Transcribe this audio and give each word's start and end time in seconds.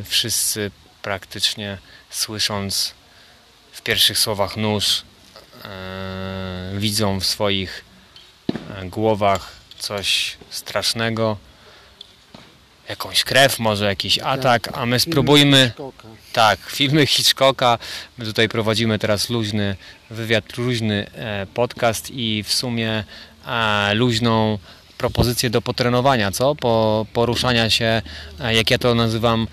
wszyscy 0.05 0.71
praktycznie 1.03 1.77
słysząc 2.09 2.93
w 3.71 3.81
pierwszych 3.81 4.17
słowach 4.17 4.57
nóż 4.57 5.01
e, 5.63 6.73
widzą 6.77 7.19
w 7.19 7.25
swoich 7.25 7.85
e, 8.77 8.85
głowach 8.85 9.51
coś 9.79 10.37
strasznego, 10.49 11.37
jakąś 12.89 13.23
krew, 13.23 13.59
może 13.59 13.85
jakiś 13.85 14.19
atak, 14.19 14.69
a 14.73 14.85
my 14.85 14.99
spróbujmy, 14.99 15.71
tak, 16.33 16.59
filmy 16.59 17.05
Hitchcocka, 17.07 17.77
my 18.17 18.25
tutaj 18.25 18.49
prowadzimy 18.49 18.99
teraz 18.99 19.29
luźny 19.29 19.75
wywiad, 20.09 20.57
luźny 20.57 21.07
e, 21.15 21.47
podcast 21.53 22.11
i 22.11 22.43
w 22.43 22.53
sumie 22.53 23.03
luźną 23.93 24.59
propozycję 24.97 25.49
do 25.49 25.61
potrenowania, 25.61 26.31
co? 26.31 26.55
Po, 26.55 27.05
poruszania 27.13 27.69
się, 27.69 28.01
jak 28.51 28.71
ja 28.71 28.77
to 28.77 28.95
nazywam, 28.95 29.47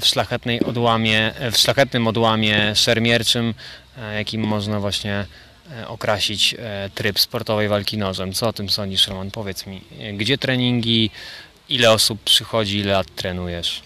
w 0.00 0.06
szlachetnej 0.06 0.60
odłamie, 0.64 1.34
e, 1.34 1.50
w 1.50 1.56
szlachetnym 1.56 2.06
odłamie 2.06 2.74
szermierczym, 2.74 3.54
e, 3.98 4.14
jakim 4.14 4.46
można 4.46 4.80
właśnie 4.80 5.26
e, 5.70 5.88
okrasić 5.88 6.54
tryb 6.94 7.20
sportowej 7.20 7.68
walki 7.68 7.98
nożem. 7.98 8.32
Co 8.32 8.48
o 8.48 8.52
tym 8.52 8.70
sądzisz, 8.70 9.08
Roman? 9.08 9.30
Powiedz 9.30 9.66
mi, 9.66 9.80
gdzie 10.14 10.38
treningi, 10.38 11.10
ile 11.68 11.90
osób 11.90 12.20
przychodzi, 12.24 12.78
ile 12.78 12.92
lat 12.92 13.14
trenujesz? 13.14 13.82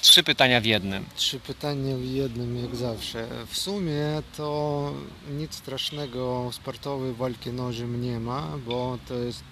Trzy 0.00 0.22
pytania 0.22 0.60
w 0.60 0.64
jednym. 0.64 1.04
Trzy 1.16 1.40
pytania 1.40 1.96
w 1.96 2.04
jednym 2.04 2.62
jak 2.64 2.76
zawsze. 2.76 3.26
W 3.46 3.58
sumie 3.58 4.22
to 4.36 4.92
nic 5.30 5.54
strasznego 5.54 6.50
sportowej 6.52 7.14
walki 7.14 7.50
nożem 7.50 8.02
nie 8.02 8.20
ma, 8.20 8.58
bo 8.66 8.98
to 9.08 9.14
jest 9.14 9.42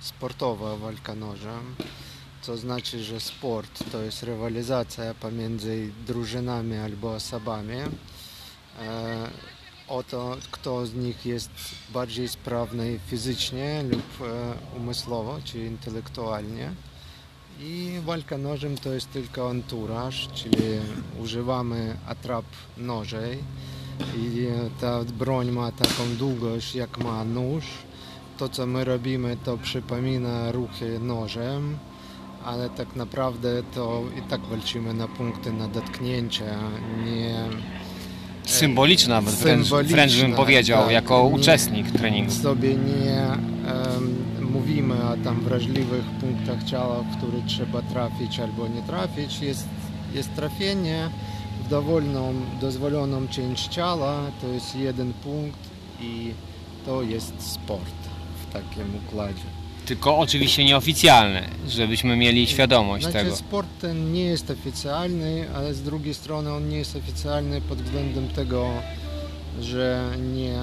sportowa 0.00 0.76
walka 0.76 1.14
nożem. 1.14 1.76
Co 2.42 2.56
znaczy, 2.56 3.04
że 3.04 3.20
sport 3.20 3.90
to 3.92 4.02
jest 4.02 4.22
rywalizacja 4.22 5.14
pomiędzy 5.14 5.92
drużynami 6.06 6.76
albo 6.76 7.14
osobami. 7.14 7.76
E, 7.76 9.30
o 9.88 10.02
to, 10.02 10.36
kto 10.50 10.86
z 10.86 10.94
nich 10.94 11.26
jest 11.26 11.50
bardziej 11.92 12.28
sprawny 12.28 13.00
fizycznie 13.06 13.84
lub 13.90 14.28
e, 14.28 14.76
umysłowo, 14.76 15.38
czy 15.44 15.58
intelektualnie. 15.58 16.72
I 17.60 18.00
walka 18.04 18.38
nożem 18.38 18.76
to 18.76 18.92
jest 18.92 19.12
tylko 19.12 19.50
anturaż, 19.50 20.28
czyli 20.34 20.62
używamy 21.22 21.96
atrap 22.06 22.44
nożej 22.76 23.38
i 24.16 24.46
ta 24.80 25.04
broń 25.04 25.50
ma 25.50 25.72
taką 25.72 26.16
długość 26.18 26.74
jak 26.74 26.98
ma 26.98 27.24
nóż. 27.24 27.64
To 28.38 28.48
co 28.48 28.66
my 28.66 28.84
robimy 28.84 29.36
to 29.44 29.58
przypomina 29.58 30.52
ruchy 30.52 30.98
nożem, 31.00 31.78
ale 32.44 32.70
tak 32.70 32.96
naprawdę 32.96 33.62
to 33.74 34.02
i 34.18 34.22
tak 34.30 34.40
walczymy 34.40 34.94
na 34.94 35.08
punkty 35.08 35.52
na 35.52 35.68
dotknięcie, 35.68 36.44
nie 37.04 37.34
Symboliczna, 38.44 39.14
nawet 39.14 39.34
wręcz, 39.34 39.62
Symboliczna, 39.62 39.96
wręcz 39.96 40.16
bym 40.20 40.32
powiedział, 40.32 40.82
tak, 40.82 40.92
jako 40.92 41.22
nie- 41.28 41.34
uczestnik 41.36 41.90
treningu. 41.90 42.32
sobie 42.32 42.74
nie 42.74 43.22
em, 43.22 44.24
mówimy 44.52 44.94
o 44.94 45.16
tam 45.24 45.40
wrażliwych 45.40 46.04
punktach 46.04 46.64
ciała, 46.64 47.02
w 47.02 47.16
które 47.16 47.38
trzeba 47.46 47.82
trafić 47.82 48.40
albo 48.40 48.68
nie 48.68 48.82
trafić. 48.82 49.40
Jest, 49.40 49.68
jest 50.14 50.34
trafienie 50.34 51.10
w 51.64 51.68
dowolną, 51.68 52.34
dozwoloną 52.60 53.28
część 53.28 53.68
ciała, 53.68 54.20
to 54.40 54.46
jest 54.48 54.76
jeden 54.76 55.12
punkt 55.12 55.58
i 56.00 56.30
to 56.86 57.02
jest 57.02 57.52
sport 57.52 57.94
w 58.48 58.52
takim 58.52 58.86
układzie. 59.06 59.59
Tylko 59.90 60.18
oczywiście 60.18 60.64
nieoficjalne, 60.64 61.48
żebyśmy 61.68 62.16
mieli 62.16 62.46
świadomość 62.46 63.04
Znaczy 63.04 63.18
tego. 63.18 63.36
sport 63.36 63.68
ten 63.80 64.12
nie 64.12 64.24
jest 64.24 64.50
oficjalny, 64.50 65.48
ale 65.54 65.74
z 65.74 65.82
drugiej 65.82 66.14
strony 66.14 66.52
on 66.52 66.68
nie 66.68 66.78
jest 66.78 66.96
oficjalny 66.96 67.60
pod 67.60 67.82
względem 67.82 68.28
tego, 68.28 68.70
że 69.60 70.10
nie, 70.34 70.58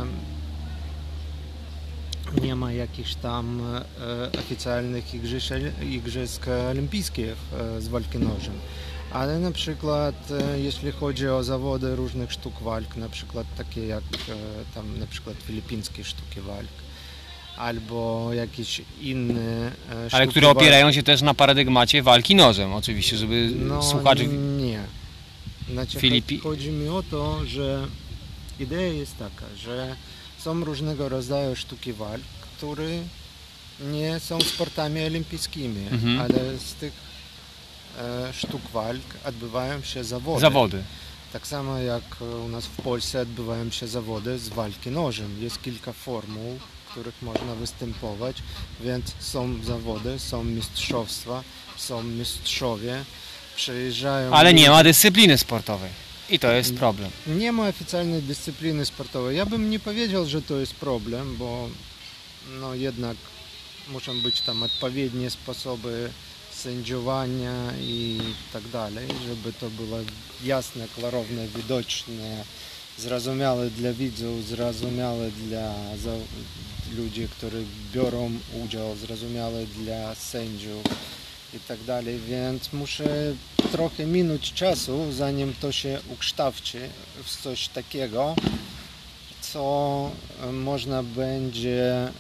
nie 2.41 2.55
ma 2.55 2.71
jakichś 2.71 3.15
tam 3.15 3.61
e, 3.99 4.39
oficjalnych 4.39 5.13
igrzysk, 5.13 5.53
igrzysk 5.91 6.47
olimpijskich 6.71 7.35
e, 7.77 7.81
z 7.81 7.87
walki 7.87 8.17
nożem. 8.17 8.53
Ale 9.11 9.39
na 9.39 9.51
przykład 9.51 10.31
e, 10.31 10.59
jeśli 10.59 10.91
chodzi 10.91 11.27
o 11.29 11.43
zawody 11.43 11.95
różnych 11.95 12.31
sztuk 12.31 12.61
walk, 12.61 12.95
na 12.95 13.09
przykład 13.09 13.47
takie 13.57 13.87
jak 13.87 14.03
e, 14.03 14.33
tam 14.75 14.99
na 14.99 15.07
przykład 15.07 15.35
filipińskie 15.37 16.03
sztuki 16.03 16.41
walk, 16.41 16.86
albo 17.57 18.29
jakieś 18.33 18.81
inne 19.01 19.67
e, 19.67 19.71
Ale 19.95 20.09
sztuki 20.09 20.27
które 20.29 20.47
walk, 20.47 20.57
opierają 20.57 20.91
się 20.91 21.03
też 21.03 21.21
na 21.21 21.33
paradygmacie 21.33 22.03
walki 22.03 22.35
nożem, 22.35 22.73
oczywiście, 22.73 23.17
żeby 23.17 23.51
no, 23.55 23.83
słuchacz... 23.83 24.19
Nie. 24.57 24.83
Znaczy, 25.71 25.97
Filipi- 25.99 26.39
Chodzi 26.41 26.69
mi 26.71 26.89
o 26.89 27.03
to, 27.11 27.45
że 27.45 27.87
idea 28.59 28.81
jest 28.81 29.17
taka, 29.17 29.45
że 29.57 29.95
są 30.39 30.63
różnego 30.65 31.09
rodzaju 31.09 31.55
sztuki 31.55 31.93
walk, 31.93 32.21
które 32.57 32.89
nie 33.91 34.19
są 34.19 34.41
sportami 34.41 35.03
olimpijskimi, 35.03 35.87
Mhm. 35.91 36.19
ale 36.21 36.57
z 36.57 36.73
tych 36.73 36.93
e, 37.99 38.33
sztuk 38.33 38.61
walk 38.73 39.01
odbywają 39.25 39.81
się 39.81 40.03
zawody. 40.03 40.41
Zawody. 40.41 40.83
Tak 41.33 41.47
samo 41.47 41.79
jak 41.79 42.03
u 42.45 42.47
nas 42.47 42.65
w 42.65 42.81
Polsce 42.81 43.21
odbywają 43.21 43.71
się 43.71 43.87
zawody 43.87 44.39
z 44.39 44.49
walki 44.49 44.89
nożem. 44.91 45.35
Jest 45.41 45.61
kilka 45.61 45.93
formuł, 45.93 46.59
których 46.97 47.21
można 47.21 47.55
występować, 47.55 48.35
więc 48.81 49.05
są 49.19 49.63
zawody, 49.63 50.19
są 50.19 50.43
mistrzostwa, 50.43 51.43
są 51.77 52.03
mistrzowie, 52.03 53.03
przyjeżdżają... 53.55 54.33
Ale 54.33 54.53
nie 54.53 54.69
ma 54.69 54.83
dyscypliny 54.83 55.37
sportowej. 55.37 55.89
I 56.29 56.39
to 56.39 56.51
jest 56.51 56.75
problem. 56.75 57.09
Nie 57.27 57.51
ma 57.51 57.67
oficjalnej 57.67 58.21
dyscypliny 58.21 58.85
sportowej. 58.85 59.37
Ja 59.37 59.45
bym 59.45 59.69
nie 59.69 59.79
powiedział, 59.79 60.25
że 60.25 60.41
to 60.41 60.57
jest 60.57 60.73
problem, 60.73 61.35
bo 61.37 61.69
no 62.59 62.75
jednak 62.75 63.17
muszą 63.87 64.21
być 64.21 64.41
tam 64.41 64.63
odpowiednie 64.63 65.29
sposoby 65.29 66.09
sędziowania 66.53 67.73
i 67.81 68.19
tak 68.53 68.67
dalej, 68.67 69.07
żeby 69.27 69.53
to 69.53 69.69
było 69.69 69.97
jasne, 70.43 70.87
klarowne, 70.95 71.47
widoczne, 71.47 72.43
zrozumiałe 72.97 73.69
dla 73.69 73.93
widzów, 73.93 74.47
zrozumiałe 74.47 75.31
dla 75.31 75.73
ludzi, 76.97 77.27
którzy 77.31 77.63
biorą 77.93 78.31
udział, 78.65 78.95
zrozumiałe 78.95 79.65
dla 79.65 80.15
sędziów 80.15 80.83
i 81.53 81.59
tak 81.59 81.83
dalej, 81.83 82.19
więc 82.19 82.73
muszę 82.73 83.33
trochę 83.71 84.05
minąć 84.05 84.53
czasu, 84.53 85.11
zanim 85.11 85.53
to 85.61 85.71
się 85.71 85.99
ukształci 86.13 86.77
w 87.23 87.41
coś 87.41 87.67
takiego, 87.67 88.35
co 89.41 90.11
można 90.51 91.03
będzie 91.03 91.93
e, 91.93 92.11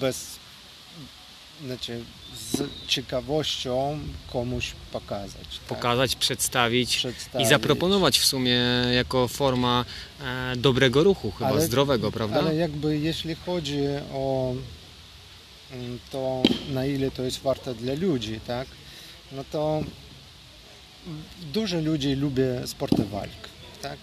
bez, 0.00 0.38
znaczy 1.66 2.04
z 2.36 2.62
ciekawością 2.86 3.98
komuś 4.32 4.72
pokazać. 4.92 5.46
Tak? 5.68 5.68
Pokazać, 5.68 6.16
przedstawić, 6.16 6.96
Przedstawić. 6.96 7.46
i 7.46 7.50
zaproponować 7.50 8.18
w 8.18 8.24
sumie 8.26 8.58
jako 8.94 9.28
forma 9.28 9.84
e, 10.20 10.56
dobrego 10.56 11.04
ruchu, 11.04 11.30
chyba 11.30 11.50
Ale- 11.50 11.60
zdrowego, 11.60 12.12
prawda? 12.12 12.38
Ale 12.38 12.56
jakby 12.56 12.98
jeśli 12.98 13.34
chodzi 13.34 13.80
o 14.12 14.54
mm, 15.72 15.98
to, 16.12 16.42
na 16.70 16.86
ile 16.86 17.10
to 17.10 17.22
jest 17.22 17.40
warte 17.42 17.74
dla 17.74 17.94
ludzi, 17.94 18.40
tak, 18.46 18.68
no 19.32 19.44
to 19.52 19.80
dużo 21.52 21.80
ludzi 21.80 22.14
lubi 22.14 22.42
sporty 22.66 23.04
walk, 23.04 23.48
tak. 23.82 23.98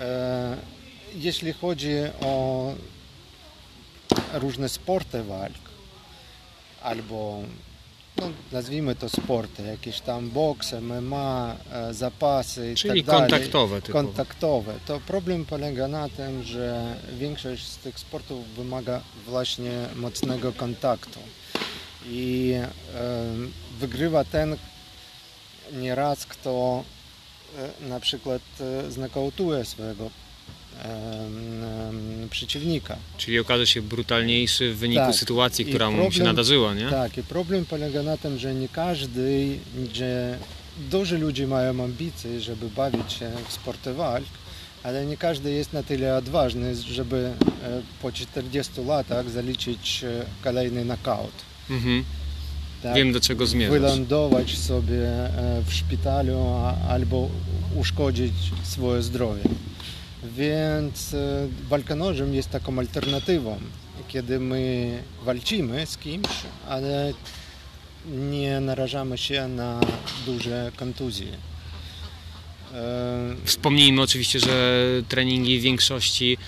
E, 0.00 0.56
jeśli 1.14 1.52
chodzi 1.52 1.94
o 2.20 2.74
różne 4.32 4.68
sporty 4.68 5.22
walk, 5.22 5.71
albo 6.82 7.42
no, 8.16 8.30
nazwijmy 8.52 8.94
to 8.94 9.08
sporty, 9.08 9.62
jakieś 9.62 10.00
tam 10.00 10.30
boks, 10.30 10.72
MMA, 10.72 11.56
e, 11.72 11.94
zapasy 11.94 12.72
i 12.72 12.76
Czyli 12.76 13.04
tak 13.04 13.06
dalej 13.06 13.30
kontaktowe 13.30 13.82
typowo. 13.82 14.04
kontaktowe, 14.04 14.74
to 14.86 15.00
problem 15.00 15.44
polega 15.44 15.88
na 15.88 16.08
tym, 16.08 16.42
że 16.42 16.96
większość 17.18 17.66
z 17.66 17.76
tych 17.76 17.98
sportów 17.98 18.48
wymaga 18.48 19.00
właśnie 19.26 19.72
mocnego 19.96 20.52
kontaktu. 20.52 21.20
I 22.06 22.52
e, 22.54 22.68
wygrywa 23.78 24.24
ten 24.24 24.56
nieraz, 25.72 26.26
kto 26.26 26.84
e, 27.82 27.88
na 27.88 28.00
przykład 28.00 28.42
e, 28.60 29.64
swojego 29.64 30.10
przeciwnika. 32.30 32.96
Czyli 33.18 33.38
okaże 33.38 33.66
się 33.66 33.82
brutalniejszy 33.82 34.72
w 34.74 34.78
wyniku 34.78 35.00
Tak. 35.00 35.14
sytuacji, 35.14 35.64
która 35.64 35.90
mu 35.90 35.96
się 35.96 36.02
problem- 36.02 36.26
nadarzyła, 36.26 36.74
nie? 36.74 36.90
Tak, 36.90 37.18
i 37.18 37.22
problem 37.22 37.64
polega 37.64 38.02
na 38.02 38.16
tym, 38.16 38.38
że 38.38 38.54
nie 38.54 38.68
każdy, 38.68 39.58
że 39.94 40.38
dużo 40.90 41.16
ludzi 41.16 41.46
mają 41.46 41.84
ambicje, 41.84 42.40
żeby 42.40 42.68
bawić 42.68 43.12
się 43.12 43.30
w 43.48 43.52
sporty 43.52 43.94
walk, 43.94 44.24
ale 44.82 45.06
nie 45.06 45.16
każdy 45.16 45.50
jest 45.50 45.72
na 45.72 45.82
tyle 45.82 46.16
odważny, 46.16 46.76
żeby 46.76 47.32
e, 47.62 47.82
po 48.02 48.12
40 48.12 48.72
latach 48.86 49.30
zaliczyć 49.30 50.04
e, 50.04 50.24
kolejny 50.44 50.84
knockout. 50.84 51.32
Mhm. 51.70 52.04
Tak? 52.82 52.94
Wiem 52.94 53.12
do 53.12 53.20
czego 53.20 53.46
zmierzasz. 53.46 53.80
Wylądować 53.80 54.58
sobie 54.58 55.08
e, 55.08 55.62
w 55.66 55.72
szpitalu 55.74 56.38
albo 56.88 57.28
uszkodzić 57.76 58.32
swoje 58.62 59.02
zdrowie. 59.02 59.42
Więc 60.22 61.14
e, 61.14 61.48
walka 61.68 61.96
nożem 61.96 62.34
jest 62.34 62.50
taką 62.50 62.78
alternatywą, 62.78 63.60
kiedy 64.08 64.40
my 64.40 65.02
walczymy 65.24 65.86
z 65.86 65.98
kimś, 65.98 66.28
ale 66.68 67.12
nie 68.06 68.60
narażamy 68.60 69.18
się 69.18 69.48
na 69.48 69.80
duże 70.26 70.72
kontuzje. 70.76 71.26
E, 72.74 73.36
Wspomnijmy 73.44 74.02
oczywiście, 74.02 74.40
że 74.40 74.86
treningi 75.08 75.58
w 75.58 75.62
większości 75.62 76.38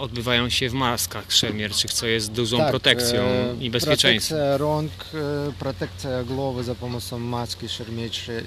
odbywają 0.00 0.48
się 0.48 0.68
w 0.68 0.72
maskach 0.72 1.32
szermierczych, 1.32 1.92
co 1.92 2.06
jest 2.06 2.32
dużą 2.32 2.58
Tak, 2.58 2.70
protekcją 2.70 3.20
e, 3.22 3.54
i 3.60 3.70
bezpieczeństwem. 3.70 4.38
Protekcja 4.38 4.56
rąk, 4.56 4.90
e, 5.48 5.52
protekcja 5.58 6.22
głowy 6.24 6.64
za 6.64 6.74
pomocą 6.74 7.18
maski 7.18 7.66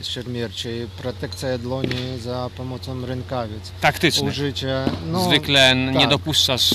szermierczej, 0.02 0.88
protekcja 1.02 1.58
dłoni 1.58 2.20
za 2.20 2.50
pomocą 2.58 3.06
rękawic. 3.06 3.72
Taktyczny. 3.82 4.30
Użycie, 4.30 4.86
no, 5.12 5.24
Zwykle 5.24 5.70
n- 5.72 5.92
nie 5.92 6.00
tak. 6.00 6.10
dopuszczasz 6.10 6.74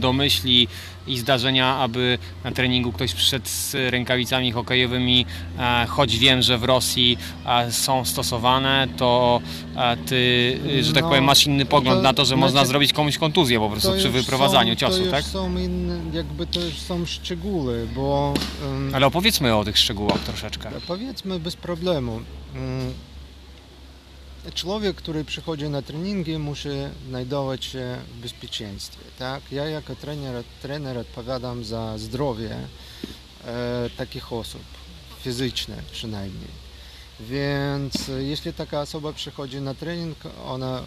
do 0.00 0.12
myśli 0.12 0.68
i 1.06 1.18
zdarzenia, 1.18 1.76
aby 1.76 2.18
na 2.44 2.52
treningu 2.52 2.92
ktoś 2.92 3.14
przyszedł 3.14 3.46
z 3.48 3.74
rękawicami 3.74 4.52
hokejowymi, 4.52 5.26
e, 5.58 5.86
choć 5.88 6.18
wiem, 6.18 6.42
że 6.42 6.58
w 6.58 6.64
Rosji 6.64 7.18
e, 7.46 7.72
są 7.72 8.04
stosowane, 8.04 8.88
to 8.96 9.40
e, 9.76 9.96
ty, 9.96 10.58
że 10.82 10.92
tak 10.92 11.02
No, 11.02 11.08
powiem, 11.08 11.24
masz 11.24 11.46
inny 11.46 11.64
pogląd 11.66 11.98
to 11.98 12.02
na 12.02 12.14
to, 12.14 12.24
że 12.24 12.36
można 12.36 12.52
znaczy- 12.52 12.68
zrobić 12.68 12.92
komuś 12.92 13.18
kontuzję 13.18 13.58
po 13.60 13.70
prostu 13.70 13.93
przy 13.98 14.10
wyprowadzaniu 14.10 14.72
są, 14.72 14.78
ciosu, 14.78 15.04
to 15.04 15.10
tak? 15.10 15.24
są 15.24 15.58
inne, 15.58 16.16
jakby 16.16 16.46
to 16.46 16.60
już 16.60 16.78
są 16.78 17.06
szczegóły, 17.06 17.88
bo 17.94 18.34
em, 18.64 18.94
Ale 18.94 19.06
opowiedzmy 19.06 19.56
o 19.56 19.64
tych 19.64 19.78
szczegółach 19.78 20.18
troszeczkę. 20.20 20.70
Powiedzmy 20.86 21.40
bez 21.40 21.56
problemu. 21.56 22.20
Mm, 22.54 22.94
Człowiek, 24.54 24.96
który 24.96 25.24
przychodzi 25.24 25.68
na 25.68 25.82
treningi, 25.82 26.38
musi 26.38 26.68
znajdować 27.08 27.64
się 27.64 27.98
w 28.14 28.20
bezpieczeństwie. 28.22 29.04
Tak? 29.18 29.42
Ja 29.52 29.64
jako 29.68 29.96
trener, 29.96 30.44
trener 30.62 30.98
odpowiadam 30.98 31.64
za 31.64 31.98
zdrowie 31.98 32.56
e, 33.44 33.90
takich 33.96 34.32
osób, 34.32 34.62
fizyczne 35.22 35.76
przynajmniej. 35.92 36.64
Więc 37.20 38.08
e, 38.08 38.22
jeśli 38.22 38.52
taka 38.52 38.80
osoba 38.80 39.12
przychodzi 39.12 39.60
na 39.60 39.74
trening, 39.74 40.16
ona 40.46 40.82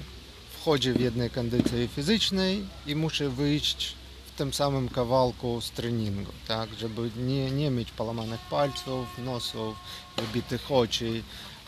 wchodzi 0.68 0.94
w 0.94 1.00
jednej 1.00 1.30
kondycji 1.30 1.88
fizycznej 1.88 2.66
i 2.88 2.96
musi 2.96 3.24
wyjść 3.24 3.96
w 4.28 4.38
tym 4.38 4.54
samym 4.54 4.90
kawałku 4.90 5.62
z 5.62 5.72
treningu, 5.72 6.32
tak, 6.48 6.70
żeby 6.80 7.10
nie, 7.18 7.52
nie 7.52 7.70
mieć 7.70 7.92
połamanych 7.92 8.40
palców, 8.40 9.08
nosów, 9.18 9.76
wybitych 10.18 10.72
oczu, 10.72 11.06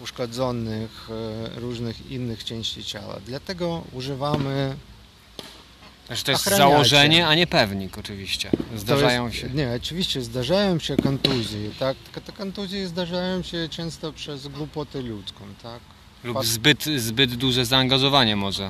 uszkodzonych 0.01 1.09
e, 1.55 1.59
różnych 1.59 2.11
innych 2.11 2.43
części 2.43 2.83
ciała. 2.83 3.15
Dlatego 3.25 3.83
używamy 3.93 4.75
Znaczy 6.07 6.23
to 6.23 6.31
jest 6.31 6.47
Ochraniacie. 6.47 6.71
założenie, 6.71 7.27
a 7.27 7.35
nie 7.35 7.47
pewnik 7.47 7.97
oczywiście. 7.97 8.51
Zdarzają 8.77 9.25
jest, 9.25 9.37
się. 9.37 9.49
Nie, 9.49 9.73
oczywiście 9.75 10.21
zdarzają 10.21 10.79
się 10.79 10.97
kontuzje, 10.97 11.69
tak? 11.79 11.97
Tylko 11.97 12.21
te 12.21 12.31
kontuzje 12.31 12.87
zdarzają 12.87 13.43
się 13.43 13.69
często 13.69 14.13
przez 14.13 14.47
głupotę 14.47 15.01
ludzką, 15.01 15.45
tak? 15.63 15.79
Lub 16.23 16.45
zbyt, 16.45 16.83
zbyt 16.97 17.35
duże 17.35 17.65
zaangażowanie 17.65 18.35
może, 18.35 18.63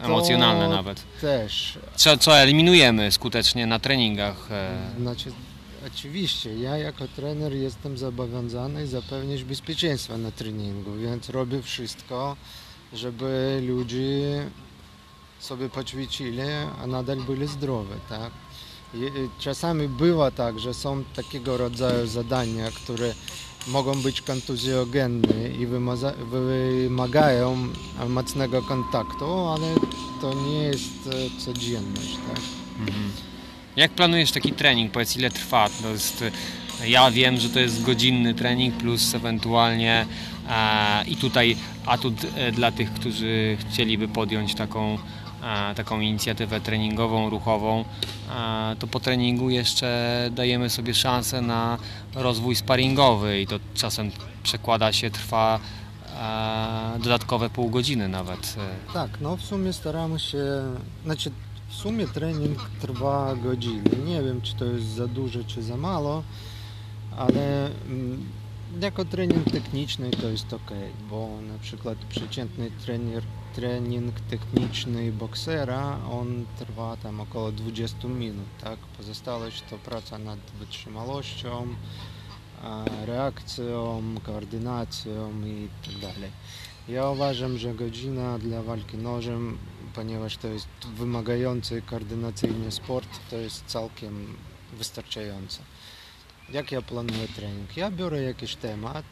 e, 0.00 0.04
emocjonalne 0.04 0.64
To 0.64 0.70
nawet. 0.70 1.02
Też. 1.20 1.78
Co, 1.96 2.16
co 2.18 2.38
eliminujemy 2.38 3.12
skutecznie 3.12 3.66
na 3.66 3.78
treningach. 3.78 4.48
E, 4.50 4.76
Znaczy, 5.00 5.32
oczywiście, 5.86 6.58
ja 6.58 6.78
jako 6.78 7.08
trener 7.08 7.52
jestem 7.52 7.98
zobowiązany 7.98 8.86
zapewnić 8.86 9.44
bezpieczeństwo 9.44 10.18
na 10.18 10.30
treningu, 10.30 10.94
więc 10.96 11.28
robię 11.28 11.62
wszystko, 11.62 12.36
żeby 12.92 13.62
ludzie 13.66 14.46
sobie 15.40 15.68
poćwiczyli, 15.68 16.40
a 16.82 16.86
nadal 16.86 17.16
byli 17.16 17.46
zdrowi, 17.46 17.94
tak? 18.08 18.30
I, 18.94 18.98
i 18.98 19.28
czasami 19.38 19.88
bywa 19.88 20.30
tak, 20.30 20.58
że 20.60 20.74
są 20.74 21.04
takiego 21.04 21.56
rodzaju 21.56 22.06
zadania, 22.06 22.70
które 22.70 23.14
mogą 23.68 24.02
być 24.02 24.22
kontuzjogenne 24.22 25.48
i 25.60 25.66
wymagają 26.30 27.68
mocnego 28.08 28.62
kontaktu, 28.62 29.24
ale 29.48 29.74
to 30.20 30.34
nie 30.34 30.62
jest 30.62 31.06
e, 31.06 31.40
codzienność, 31.40 32.14
tak? 32.28 32.40
mhm. 32.80 33.10
Jak 33.76 33.90
planujesz 33.90 34.32
taki 34.32 34.52
trening? 34.52 34.92
Powiedz 34.92 35.16
ile 35.16 35.30
trwa? 35.30 35.68
To 35.82 35.88
jest, 35.88 36.24
ja 36.86 37.10
wiem, 37.10 37.40
że 37.40 37.48
to 37.48 37.60
jest 37.60 37.82
godzinny 37.82 38.34
trening 38.34 38.74
plus 38.76 39.14
ewentualnie 39.14 40.06
e, 40.48 41.04
i 41.06 41.16
tutaj 41.16 41.56
atut 41.86 42.14
e, 42.36 42.52
dla 42.52 42.72
tych, 42.72 42.92
którzy 42.92 43.56
chcieliby 43.60 44.08
podjąć 44.08 44.54
taką, 44.54 44.98
taką 45.76 46.00
inicjatywę 46.00 46.60
treningową, 46.60 47.30
ruchową, 47.30 47.84
to 48.78 48.86
po 48.86 49.00
treningu 49.00 49.50
jeszcze 49.50 50.30
dajemy 50.32 50.70
sobie 50.70 50.94
szansę 50.94 51.42
na 51.42 51.78
rozwój 52.14 52.56
sparingowy 52.56 53.40
i 53.40 53.46
to 53.46 53.58
czasem 53.74 54.10
przekłada 54.42 54.92
się, 54.92 55.10
trwa 55.10 55.60
dodatkowe 57.02 57.50
pół 57.50 57.70
godziny 57.70 58.08
nawet. 58.08 58.56
Tak, 58.94 59.10
no 59.20 59.36
w 59.36 59.42
sumie 59.42 59.72
staramy 59.72 60.18
się, 60.18 60.44
znaczy 61.04 61.30
w 61.68 61.74
sumie 61.74 62.06
trening 62.06 62.70
trwa 62.80 63.36
godzinę. 63.36 63.90
Nie 64.06 64.22
wiem, 64.22 64.40
czy 64.40 64.54
to 64.54 64.64
jest 64.64 64.86
za 64.86 65.06
dużo, 65.06 65.44
czy 65.44 65.62
za 65.62 65.76
mało, 65.76 66.22
ale 67.16 67.66
mm, 67.66 68.26
jako 68.80 69.04
trening 69.04 69.50
techniczny 69.50 70.10
to 70.10 70.28
jest 70.28 70.52
ok, 70.52 70.70
bo 71.10 71.28
na 71.52 71.58
przykład 71.58 71.98
przeciętny 71.98 72.70
trener, 72.84 73.22
trening 73.54 74.20
techniczny 74.20 75.12
boksera, 75.12 75.98
on 76.10 76.46
trwa 76.58 76.96
tam 76.96 77.20
około 77.20 77.52
20 77.52 78.08
minut, 78.08 78.46
tak? 78.60 78.78
Pozostałość 78.78 79.62
to 79.70 79.78
praca 79.78 80.18
nad 80.18 80.38
wytrzymałością, 80.58 81.66
reakcją, 83.06 84.02
koordynacją 84.22 85.32
i 85.46 85.68
tak 85.86 85.98
dalej. 85.98 86.30
Ja 86.88 87.10
uważam, 87.10 87.58
że 87.58 87.74
godzina 87.74 88.38
dla 88.38 88.62
walki 88.62 88.96
nożem, 88.96 89.58
ponieważ 89.94 90.36
to 90.36 90.48
jest 90.48 90.68
wymagający 90.96 91.82
koordynacyjnie 91.82 92.70
sport, 92.70 93.08
to 93.30 93.36
jest 93.36 93.64
całkiem 93.66 94.36
wystarczające. 94.72 95.60
Jak 96.52 96.72
ja 96.72 96.82
planuję 96.82 97.28
trening? 97.36 97.76
Ja 97.76 97.90
biorę 97.90 98.22
jakiś 98.22 98.56
temat, 98.56 99.04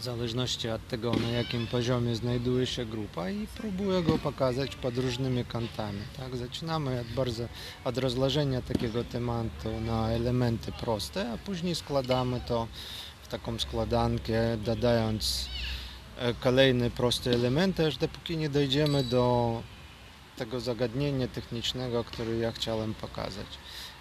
w 0.00 0.04
zależności 0.04 0.68
od 0.68 0.88
tego, 0.88 1.12
na 1.12 1.28
jakim 1.28 1.66
poziomie 1.66 2.16
znajduje 2.16 2.66
się 2.66 2.84
grupa 2.86 3.30
i 3.30 3.46
próbuję 3.56 4.02
go 4.02 4.18
pokazać 4.18 4.76
pod 4.76 4.98
różnymi 4.98 5.44
kątami. 5.44 6.00
Tak? 6.16 6.36
Zaczynamy 6.36 7.00
od, 7.00 7.06
bardzo, 7.06 7.48
od 7.84 7.98
rozłożenia 7.98 8.62
takiego 8.62 9.04
tematu 9.04 9.80
na 9.80 10.10
elementy 10.10 10.72
proste, 10.72 11.32
a 11.32 11.38
później 11.38 11.74
składamy 11.74 12.40
to 12.40 12.66
w 13.22 13.28
taką 13.28 13.58
składankę, 13.58 14.56
dodając 14.56 15.48
e, 16.18 16.34
kolejne 16.34 16.90
proste 16.90 17.30
elementy, 17.30 17.86
aż 17.86 17.96
dopóki 17.96 18.36
nie 18.36 18.48
dojdziemy 18.48 19.04
do 19.04 19.62
tego 20.36 20.60
zagadnienia 20.60 21.28
technicznego, 21.28 22.04
które 22.04 22.36
ja 22.36 22.52
chciałem 22.52 22.94
pokazać. 22.94 23.46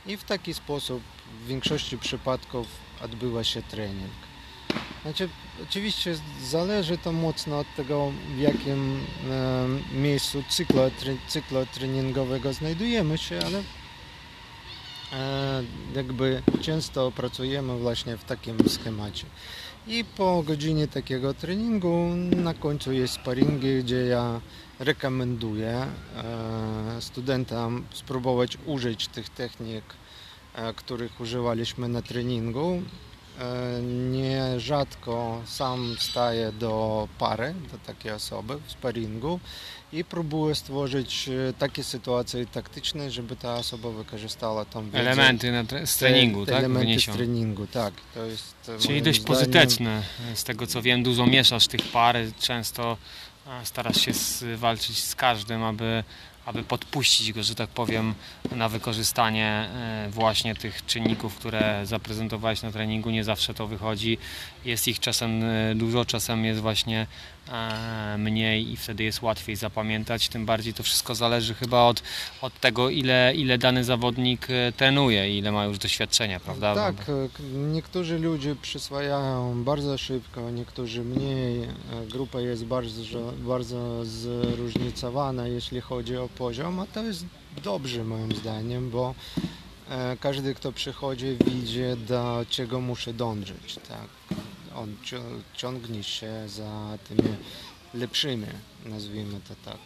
I 0.06 0.18
w 0.18 0.24
taki 0.24 0.53
sposób 0.53 1.03
w 1.44 1.48
większości 1.48 1.98
przypadków 1.98 2.68
odbywa 3.01 3.44
się 3.44 3.62
trening. 3.62 4.28
Znaczy, 5.01 5.29
oczywiście 5.63 6.15
zależy 6.43 6.97
to 6.97 7.11
mocno 7.11 7.59
od 7.59 7.67
tego, 7.75 8.11
w 8.35 8.39
jakim 8.39 8.99
e, 9.29 9.67
miejscu 9.93 10.43
cyklu, 10.49 10.81
cyklu 11.27 11.65
treningowego 11.65 12.53
znajdujemy 12.53 13.17
się, 13.17 13.39
ale 13.45 13.63
e, 15.13 15.63
jakby 15.95 16.41
często 16.61 17.11
pracujemy 17.11 17.77
właśnie 17.77 18.17
w 18.17 18.23
takim 18.23 18.69
schemacie. 18.69 19.25
I 19.88 20.05
po 20.17 20.43
godzinie 20.43 20.88
takiego 20.88 21.33
treningu 21.33 22.09
na 22.35 22.53
końcu 22.53 22.91
jest 22.91 23.13
sparingi, 23.13 23.83
gdzie 23.83 24.05
ja 24.05 24.41
rekomenduję 24.79 25.75
e, 25.77 25.88
studentom 26.99 27.85
spróbować 27.93 28.57
użyć 28.65 29.07
tych 29.07 29.29
technik, 29.29 29.83
e, 30.55 30.73
których 30.73 31.21
używaliśmy 31.21 31.88
na 31.88 32.01
treningu. 32.01 32.81
E, 33.39 33.81
nierzadko 33.81 35.41
sam 35.45 35.95
staję 36.00 36.51
do 36.51 37.07
pary, 37.17 37.53
do 37.71 37.77
takiej 37.77 38.12
osoby 38.12 38.57
w 38.67 38.71
sparingu 38.71 39.39
i 39.93 40.03
próbuję 40.03 40.55
stworzyć 40.55 41.29
takie 41.59 41.83
sytuacje 41.83 42.45
taktyczne, 42.45 43.12
żeby 43.12 43.36
ta 43.36 43.55
osoba 43.55 43.89
wykorzystała 43.89 44.65
tą 44.65 44.86
wiedzę. 44.86 45.00
Elementy 45.00 45.51
tre 45.67 45.88
z 45.88 45.98
treningu, 45.98 46.45
te, 46.45 46.51
tak? 46.51 46.59
Elementy 46.59 47.01
z 47.01 47.05
treningu, 47.05 47.67
tak. 47.67 47.93
To 48.13 48.25
jest, 48.25 48.71
Czyli 48.79 49.01
dość 49.01 49.21
zdaniem... 49.21 49.39
pozytyczne. 49.39 50.03
Z 50.33 50.43
tego 50.43 50.67
co 50.67 50.81
wiem, 50.81 51.03
dużo 51.03 51.27
mieszasz 51.27 51.67
tych 51.67 51.81
pary, 51.81 52.31
często 52.39 52.98
starasz 53.63 54.01
się 54.01 54.12
walczyć 54.57 55.03
z 55.03 55.15
każdym, 55.15 55.63
aby, 55.63 56.03
aby 56.46 56.63
podpuścić 56.63 57.34
go, 57.34 57.43
że 57.43 57.55
tak 57.55 57.69
powiem, 57.69 58.13
na 58.51 58.69
wykorzystanie 58.69 59.46
e, 59.48 60.10
właśnie 60.10 60.55
tych 60.55 60.86
czynników, 60.86 61.36
które 61.36 61.81
zaprezentowałeś 61.84 62.62
na 62.62 62.72
treningu. 62.72 63.10
Nie 63.10 63.24
zawsze 63.24 63.53
to 63.53 63.67
wychodzi. 63.67 64.17
Jest 64.65 64.88
ich 64.88 65.00
czasem 65.00 65.43
e, 65.43 65.75
dużo, 65.75 66.05
czasem 66.05 66.46
jest 66.46 66.62
właśnie 66.62 67.08
mniej 68.18 68.72
i 68.72 68.77
wtedy 68.77 69.03
jest 69.03 69.22
łatwiej 69.22 69.56
zapamiętać. 69.56 70.29
Tym 70.29 70.46
bardziej 70.46 70.74
to 70.74 70.84
wszystko 70.84 71.15
zależy 71.15 71.53
chyba 71.53 71.84
od, 71.84 72.03
od 72.41 72.60
tego, 72.60 72.89
ile, 72.89 73.34
ile 73.36 73.58
dany 73.58 73.84
zawodnik 73.84 74.48
trenuje, 74.77 75.38
ile 75.38 75.51
ma 75.51 75.65
już 75.65 75.77
doświadczenia, 75.77 76.39
prawda? 76.39 76.75
Tak, 76.75 76.96
niektórzy 77.53 78.20
ludzie 78.20 78.56
przyswajają 78.56 79.63
bardzo 79.63 79.98
szybko, 79.98 80.50
niektórzy 80.51 81.03
mniej. 81.03 81.68
Grupa 82.12 82.39
jest 82.41 82.65
bardzo, 82.65 83.01
bardzo 83.38 84.06
zróżnicowana, 84.06 85.48
jeśli 85.48 85.82
chodzi 85.82 86.18
o 86.18 86.29
poziom, 86.29 86.79
a 86.79 86.86
to 86.86 87.03
jest 87.03 87.25
dobrze 87.63 88.03
moim 88.03 88.36
zdaniem, 88.36 88.89
bo 88.89 89.15
e, 89.89 90.18
każdy, 90.20 90.56
kto 90.56 90.72
przychodzi, 90.72 91.38
widzi, 91.46 91.82
do 92.08 92.46
czego 92.50 92.82
muszę 92.82 93.13
dążyć. 93.13 93.75
Tak? 93.88 94.08
On 94.79 94.95
ciągnie 95.53 96.03
się 96.03 96.50
za 96.50 96.98
tymi 97.09 97.29
lepszymi, 97.93 98.48
nazwijmy 98.86 99.39
to 99.48 99.71
tak. 99.71 99.77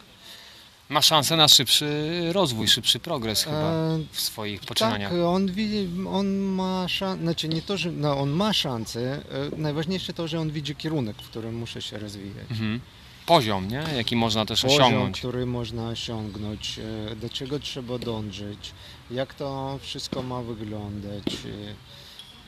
Ma 0.88 1.02
szansę 1.02 1.36
na 1.36 1.48
szybszy 1.48 2.10
rozwój, 2.32 2.68
szybszy 2.68 2.98
progres 2.98 3.44
chyba 3.44 3.72
e, 3.72 3.98
w 4.12 4.20
swoich 4.20 4.60
poczynaniach. 4.60 5.10
Tak, 5.10 5.20
on, 5.20 5.52
widzi, 5.52 5.88
on 6.08 6.36
ma 6.36 6.88
szansę, 6.88 7.22
znaczy 7.22 7.48
nie 7.48 7.62
to, 7.62 7.76
że 7.76 7.90
no, 7.90 8.18
on 8.18 8.30
ma 8.30 8.52
szansę, 8.52 9.22
e, 9.54 9.56
najważniejsze 9.56 10.12
to, 10.12 10.28
że 10.28 10.40
on 10.40 10.50
widzi 10.50 10.76
kierunek, 10.76 11.16
w 11.16 11.30
którym 11.30 11.54
muszę 11.54 11.82
się 11.82 11.98
rozwijać. 11.98 12.50
Mhm 12.50 12.80
poziom, 13.26 13.68
nie? 13.68 13.84
jaki 13.96 14.16
można 14.16 14.46
też 14.46 14.62
poziom, 14.62 14.80
osiągnąć. 14.80 15.18
który 15.18 15.46
można 15.46 15.88
osiągnąć, 15.88 16.78
e, 17.12 17.16
do 17.16 17.28
czego 17.28 17.58
trzeba 17.58 17.98
dążyć, 17.98 18.72
jak 19.10 19.34
to 19.34 19.78
wszystko 19.82 20.22
ma 20.22 20.42
wyglądać 20.42 21.24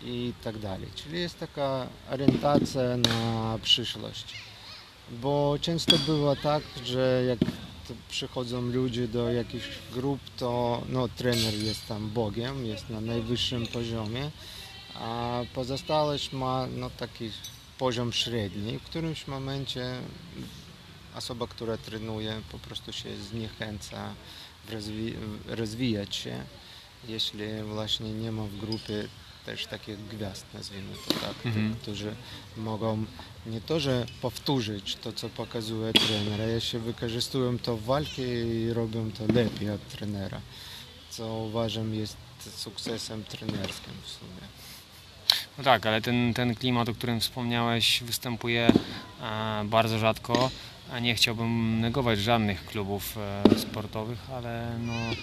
i 0.03 0.33
tak 0.45 0.59
dalej. 0.59 0.88
Czyli 0.95 1.21
jest 1.21 1.41
taka 1.41 1.87
orientacja 2.11 2.83
na 2.97 3.59
przyszłość. 3.62 4.35
Bo 5.11 5.57
często 5.61 5.99
bywa 5.99 6.37
tak, 6.37 6.62
że 6.85 7.25
jak 7.29 7.38
przychodzą 8.09 8.62
ludzie 8.62 9.09
do 9.09 9.33
jakichś 9.33 9.67
grup, 9.93 10.21
to 10.37 10.83
no, 10.88 11.09
trener 11.09 11.55
jest 11.55 11.87
tam 11.87 12.11
Bogiem, 12.11 12.67
jest 12.67 12.91
na 12.91 13.00
najwyższym 13.00 13.67
poziomie, 13.67 14.31
a 14.95 15.41
pozostałość 15.55 16.33
ma 16.33 16.67
no, 16.76 16.91
taki 16.91 17.31
poziom 17.79 18.12
średni. 18.12 18.79
W 18.79 18.83
którymś 18.83 19.26
momencie 19.26 20.00
osoba, 21.17 21.47
która 21.47 21.76
trenuje, 21.76 22.41
po 22.53 22.59
prostu 22.59 22.93
się 22.93 23.17
zniechęca 23.17 24.15
rozwi 24.73 25.15
rozwijać 25.47 26.17
się, 26.17 26.45
jeśli 27.09 27.62
właśnie 27.62 28.12
nie 28.12 28.33
ma 28.33 28.43
w 28.43 28.57
grupie 28.57 29.09
też 29.47 29.67
takich 29.67 30.09
gwiazd, 30.09 30.47
nazwijmy 30.55 30.95
to 31.09 31.15
tak, 31.15 31.47
mhm. 31.47 31.73
tych, 31.73 31.83
którzy 31.83 32.15
mogą 32.57 33.05
nie 33.47 33.61
to, 33.61 33.81
że 33.81 34.07
powtórzyć 34.23 34.97
to, 34.97 35.12
co 35.12 35.29
pokazuje 35.29 35.93
trener, 35.93 36.57
a 36.57 36.61
się 36.61 36.79
wykorzystują 36.79 37.59
to 37.59 37.76
w 37.76 37.85
walce 37.85 38.23
i 38.23 38.73
robią 38.73 39.11
to 39.12 39.33
lepiej 39.33 39.71
od 39.71 39.88
trenera, 39.88 40.41
co 41.11 41.37
uważam 41.37 41.95
jest 41.95 42.17
sukcesem 42.57 43.25
trenerskim 43.25 43.95
w 44.03 44.09
sumie. 44.09 44.47
No 45.59 45.65
tak, 45.65 45.87
ale 45.87 46.03
ten, 46.03 46.35
ten 46.35 46.55
klimat, 46.55 46.88
o 46.88 46.95
którym 46.95 47.21
wspomniałeś, 47.21 48.03
występuje 48.03 48.73
e, 49.23 49.65
bardzo 49.65 49.99
rzadko 49.99 50.50
nie 51.00 51.15
chciałbym 51.15 51.81
negować 51.81 52.19
żadnych 52.19 52.67
klubów 52.67 53.19
e, 53.19 53.59
sportowych, 53.59 54.31
ale 54.31 54.79
no, 54.79 54.93
e, 54.93 55.17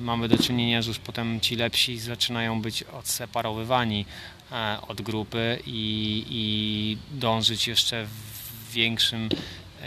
mamy 0.00 0.28
do 0.28 0.38
czynienia, 0.38 0.82
że 0.82 0.88
już 0.88 0.98
potem 0.98 1.40
ci 1.40 1.56
lepsi 1.56 1.98
zaczynają 1.98 2.62
być 2.62 2.82
odseparowywani 2.82 4.06
e, 4.52 4.78
od 4.88 5.02
grupy 5.02 5.58
i, 5.66 6.24
i 6.30 6.98
dążyć 7.18 7.68
jeszcze 7.68 8.06
w 8.06 8.72
większym 8.72 9.28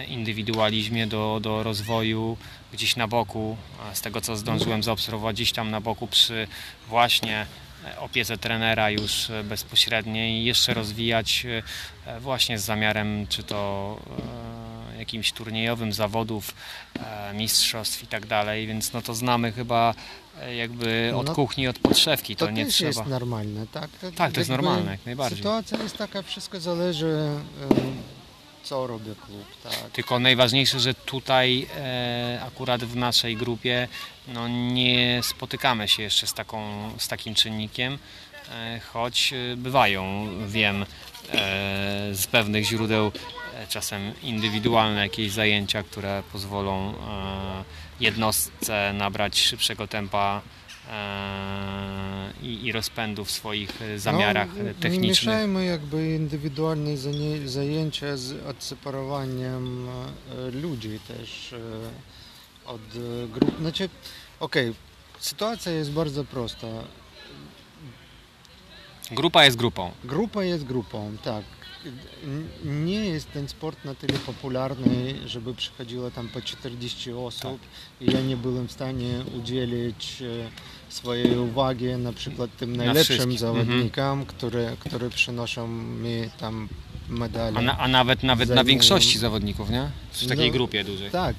indywidualizmie 0.07 1.07
do, 1.07 1.39
do 1.41 1.63
rozwoju 1.63 2.37
gdzieś 2.73 2.95
na 2.95 3.07
boku, 3.07 3.57
z 3.93 4.01
tego 4.01 4.21
co 4.21 4.37
zdążyłem 4.37 4.83
zaobserwować, 4.83 5.35
gdzieś 5.35 5.51
tam 5.51 5.71
na 5.71 5.81
boku 5.81 6.07
przy 6.07 6.47
właśnie 6.87 7.45
opiece 7.97 8.37
trenera 8.37 8.89
już 8.89 9.31
bezpośredniej 9.43 10.45
jeszcze 10.45 10.73
rozwijać 10.73 11.45
właśnie 12.19 12.59
z 12.59 12.63
zamiarem 12.63 13.27
czy 13.27 13.43
to 13.43 13.97
jakimś 15.01 15.31
turniejowym 15.31 15.93
zawodów, 15.93 16.55
e, 17.00 17.34
mistrzostw 17.34 18.03
i 18.03 18.08
tak 18.08 18.25
dalej, 18.25 18.67
więc 18.67 18.93
no 18.93 19.01
to 19.01 19.15
znamy 19.15 19.51
chyba 19.51 19.93
e, 20.41 20.55
jakby 20.55 21.13
od 21.15 21.27
no, 21.27 21.36
kuchni, 21.36 21.67
od 21.67 21.79
podszewki. 21.79 22.36
To, 22.36 22.46
to 22.46 22.51
nie 22.51 22.65
trzeba. 22.65 22.88
jest 22.88 23.05
normalne, 23.05 23.67
tak? 23.67 23.89
Tak, 24.15 24.31
to 24.31 24.39
jest 24.39 24.50
normalne, 24.50 24.91
jak 24.91 25.05
najbardziej. 25.05 25.38
Sytuacja 25.38 25.84
jest 25.84 25.98
taka, 25.98 26.22
wszystko 26.22 26.60
zależy 26.60 27.17
co 28.63 28.88
robi 28.88 29.05
klub. 29.05 29.46
Tak. 29.63 29.91
Tylko 29.93 30.20
najważniejsze, 30.20 30.79
że 30.79 30.93
tutaj 30.93 31.67
e, 31.77 32.39
akurat 32.48 32.84
w 32.84 32.96
naszej 32.96 33.36
grupie 33.36 33.88
no, 34.27 34.48
nie 34.48 35.20
spotykamy 35.24 35.88
się 35.88 36.03
jeszcze 36.03 36.27
z, 36.27 36.34
taką, 36.34 36.89
z 36.98 37.08
takim 37.08 37.36
czynnikiem, 37.36 37.98
e, 38.50 38.79
choć 38.93 39.34
e, 39.34 39.55
bywają, 39.55 40.29
wiem, 40.48 40.84
e, 40.84 40.86
z 42.13 42.27
pewnych 42.27 42.65
źródeł 42.65 43.12
czasem 43.69 44.13
indywidualne 44.23 45.01
jakieś 45.01 45.31
zajęcia, 45.31 45.83
które 45.83 46.23
pozwolą 46.31 46.89
e, 46.89 46.93
jednostce 47.99 48.93
nabrać 48.93 49.39
szybszego 49.39 49.87
tempa 49.87 50.41
e, 50.89 52.31
i, 52.43 52.65
i 52.65 52.71
rozpędu 52.71 53.25
w 53.25 53.31
swoich 53.31 53.81
e, 53.81 53.99
zamiarach 53.99 54.49
no, 54.57 54.63
Nie 54.63 54.73
technicznych. 54.73 55.09
mieszajmy 55.09 55.65
jakby 55.65 56.15
indywidualne 56.15 56.91
zajęcia 57.45 58.17
z 58.17 58.45
odseparowaniem 58.45 59.87
ludzi 60.53 60.99
też 61.07 61.55
od 62.65 62.81
grup. 63.31 63.59
Znaczy, 63.59 63.89
okej, 64.39 64.73
sytuacja 65.19 65.71
jest 65.71 65.91
bardzo 65.91 66.23
prosta. 66.23 66.67
Grupa 69.11 69.45
jest 69.45 69.57
grupą. 69.57 69.91
Grupa 70.03 70.43
jest 70.43 70.63
grupą, 70.63 71.17
tak. 71.23 71.43
Nie 72.65 72.95
jest 73.05 73.31
ten 73.31 73.47
sport 73.47 73.85
na 73.85 73.95
tyle 73.95 74.19
popularny, 74.19 75.15
żeby 75.25 75.53
przychodziło 75.53 76.11
tam 76.11 76.27
po 76.29 76.41
40 76.41 77.13
osób 77.13 77.59
i 78.01 78.11
ja 78.11 78.21
nie 78.21 78.38
byłem 78.38 78.67
w 78.67 78.71
stanie 78.71 79.23
udzielić 79.38 80.21
e, 80.21 80.50
swojej 80.93 81.38
uwagi 81.39 81.85
na 81.85 82.13
przykład 82.13 82.50
tym 82.57 82.75
najlepszym 82.75 83.15
wszystkich, 83.15 83.39
zawodnikom, 83.39 84.25
które, 84.25 84.75
które 84.79 85.09
przynoszą 85.09 85.67
mi 85.67 86.29
tam 86.39 86.69
medale. 87.09 87.59
A, 87.59 87.61
na, 87.61 87.77
a 87.77 87.88
nawet 87.88 88.23
nawet 88.23 88.50
na 88.50 88.63
większości 88.63 89.19
zawodników, 89.19 89.69
nie? 89.69 89.89
W 90.11 90.27
takiej 90.27 90.47
No, 90.47 90.53
grupie 90.53 90.83
dużej. 90.83 91.11
Tak, 91.11 91.35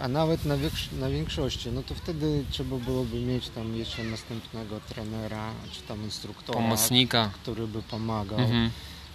a 0.00 0.08
nawet 0.08 0.44
na, 0.44 0.56
większ- 0.56 0.92
na 1.00 1.08
większości, 1.10 1.68
no 1.72 1.82
to 1.82 1.94
wtedy 1.94 2.44
trzeba 2.50 2.76
byłoby 2.76 3.20
mieć 3.20 3.48
tam 3.48 3.76
jeszcze 3.76 4.04
następnego 4.04 4.80
trenera, 4.88 5.50
czy 5.72 5.82
tam 5.82 6.04
instruktora, 6.04 6.58
Pomocnika. 6.58 7.30
który 7.42 7.66
by 7.66 7.82
pomagał. 7.82 8.38
Mhm. 8.38 8.70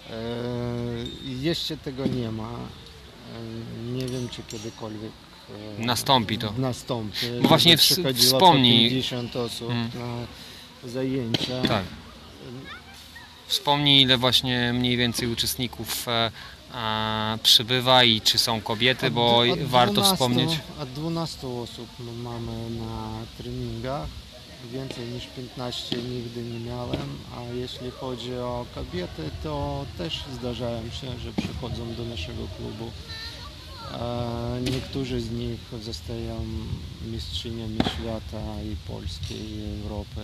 E, 0.10 0.14
Jeszcze 1.42 1.78
tego 1.78 2.06
nie 2.06 2.32
ma. 2.32 2.50
E, 2.52 3.92
Nie 3.94 4.06
wiem, 4.06 4.30
czy 4.30 4.44
kiedykolwiek 4.44 5.12
e, 5.80 5.86
Nastąpi 5.86 6.38
to. 6.38 6.54
Nastąpi. 6.58 7.18
Bo 7.42 7.48
właśnie 7.48 7.78
wspomnij- 7.78 8.40
po 8.40 8.90
50 8.90 9.36
osób 9.36 9.70
Mm. 9.72 9.90
na 9.96 10.28
zajęcia. 10.90 11.62
Tak. 11.68 11.84
Wspomnij, 13.48 14.02
ile 14.02 14.18
właśnie 14.18 14.74
mniej 14.74 14.98
więcej 14.98 15.28
uczestników 15.28 16.06
a, 16.74 17.38
przybywa 17.44 18.04
i 18.04 18.22
czy 18.22 18.38
są 18.38 18.62
kobiety, 18.62 19.12
bo 19.12 19.38
Od- 19.40 19.60
warto 19.60 19.94
12 19.94 20.14
wspomnieć. 20.16 20.60
Od 20.82 20.90
12 20.90 21.48
osób 21.48 21.88
my 22.00 22.12
mamy 22.12 22.70
na 22.70 23.12
treningach. 23.38 24.08
Więcej 24.66 25.08
niż 25.08 25.26
15 25.36 25.98
nigdy 25.98 26.44
nie 26.44 26.60
miałem, 26.60 27.08
a 27.38 27.42
jeśli 27.54 27.92
chodzi 27.92 28.34
o 28.36 28.66
kobiety, 28.76 29.30
to 29.44 29.86
też 29.98 30.24
zdarzają 30.34 30.82
się, 30.90 31.20
że 31.20 31.34
przychodzą 31.34 31.94
do 31.94 32.06
naszego 32.06 32.48
klubu. 32.58 32.92
E, 33.94 34.62
Niektórzy 34.72 35.22
z 35.22 35.32
nich 35.32 35.60
zostają 35.84 36.46
mistrzyniami 37.12 37.78
świata 37.78 38.62
i 38.72 38.76
Polski, 38.88 39.34
i 39.36 39.82
Europy 39.84 40.22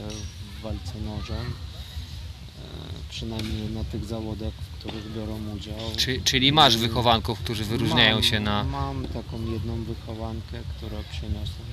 w 0.59 0.61
walce 0.63 0.93
nożem. 1.05 1.45
E, 1.45 2.63
Przynajmniej 3.09 3.69
na 3.69 3.83
tych 3.83 4.05
zawodach, 4.05 4.53
w 4.53 4.79
których 4.79 5.13
biorą 5.13 5.39
udział. 5.55 5.75
Czy, 5.97 6.21
czyli 6.23 6.51
masz 6.51 6.77
wychowanków, 6.77 7.39
którzy 7.39 7.63
wyróżniają 7.65 8.15
mam, 8.15 8.23
się 8.23 8.39
na. 8.39 8.63
Mam 8.63 9.05
taką 9.07 9.51
jedną 9.51 9.83
wychowankę, 9.83 10.57
która 10.77 10.97
przyniosła 11.11 11.65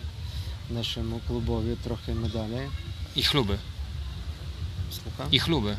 naszemu 0.71 1.21
klubowi 1.27 1.77
trochę 1.77 2.15
medali. 2.15 2.55
Ich 3.17 3.29
chluby. 3.29 3.59
Słucham? 4.91 5.33
Ich 5.33 5.43
chluby. 5.43 5.77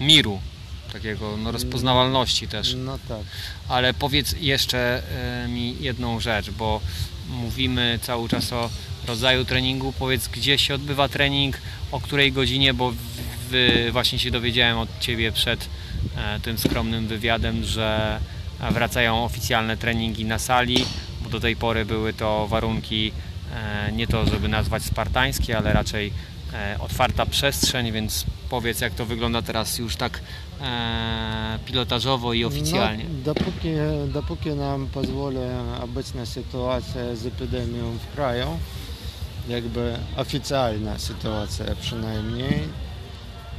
Miru. 0.00 0.40
Takiego 0.92 1.36
no, 1.36 1.52
rozpoznawalności 1.52 2.48
też. 2.48 2.74
No 2.74 2.98
tak. 3.08 3.20
Ale 3.68 3.94
powiedz 3.94 4.34
jeszcze 4.40 5.02
e, 5.44 5.48
mi 5.48 5.76
jedną 5.80 6.20
rzecz, 6.20 6.50
bo 6.50 6.80
mówimy 7.28 7.98
cały 8.02 8.28
czas 8.28 8.52
o 8.52 8.70
rodzaju 9.06 9.44
treningu. 9.44 9.92
Powiedz, 9.92 10.28
gdzie 10.28 10.58
się 10.58 10.74
odbywa 10.74 11.08
trening, 11.08 11.58
o 11.92 12.00
której 12.00 12.32
godzinie, 12.32 12.74
bo 12.74 12.92
właśnie 13.92 14.18
się 14.18 14.30
dowiedziałem 14.30 14.78
od 14.78 14.88
Ciebie 15.00 15.32
przed 15.32 15.68
e, 16.16 16.40
tym 16.40 16.58
skromnym 16.58 17.06
wywiadem, 17.06 17.64
że 17.64 18.20
wracają 18.70 19.24
oficjalne 19.24 19.76
treningi 19.76 20.24
na 20.24 20.38
sali, 20.38 20.84
do 21.36 21.40
tej 21.40 21.56
pory 21.56 21.84
były 21.84 22.12
to 22.12 22.46
warunki 22.48 23.12
e, 23.54 23.92
nie 23.92 24.06
to, 24.06 24.26
żeby 24.26 24.48
nazwać 24.48 24.82
spartańskie, 24.82 25.58
ale 25.58 25.72
raczej 25.72 26.12
e, 26.52 26.76
otwarta 26.80 27.26
przestrzeń, 27.26 27.92
więc 27.92 28.24
powiedz, 28.50 28.80
jak 28.80 28.94
to 28.94 29.06
wygląda 29.06 29.42
teraz 29.42 29.78
już 29.78 29.96
tak 29.96 30.20
e, 30.60 31.58
pilotażowo 31.66 32.32
i 32.32 32.44
oficjalnie. 32.44 33.04
No, 33.04 33.34
dopóki, 33.34 33.68
dopóki 34.08 34.50
nam 34.50 34.86
pozwoli 34.86 35.38
obecna 35.82 36.26
sytuacja 36.26 37.16
z 37.16 37.26
epidemią 37.26 37.98
w 37.98 38.14
kraju, 38.14 38.46
jakby 39.48 39.98
oficjalna 40.16 40.98
sytuacja 40.98 41.66
przynajmniej, 41.80 42.62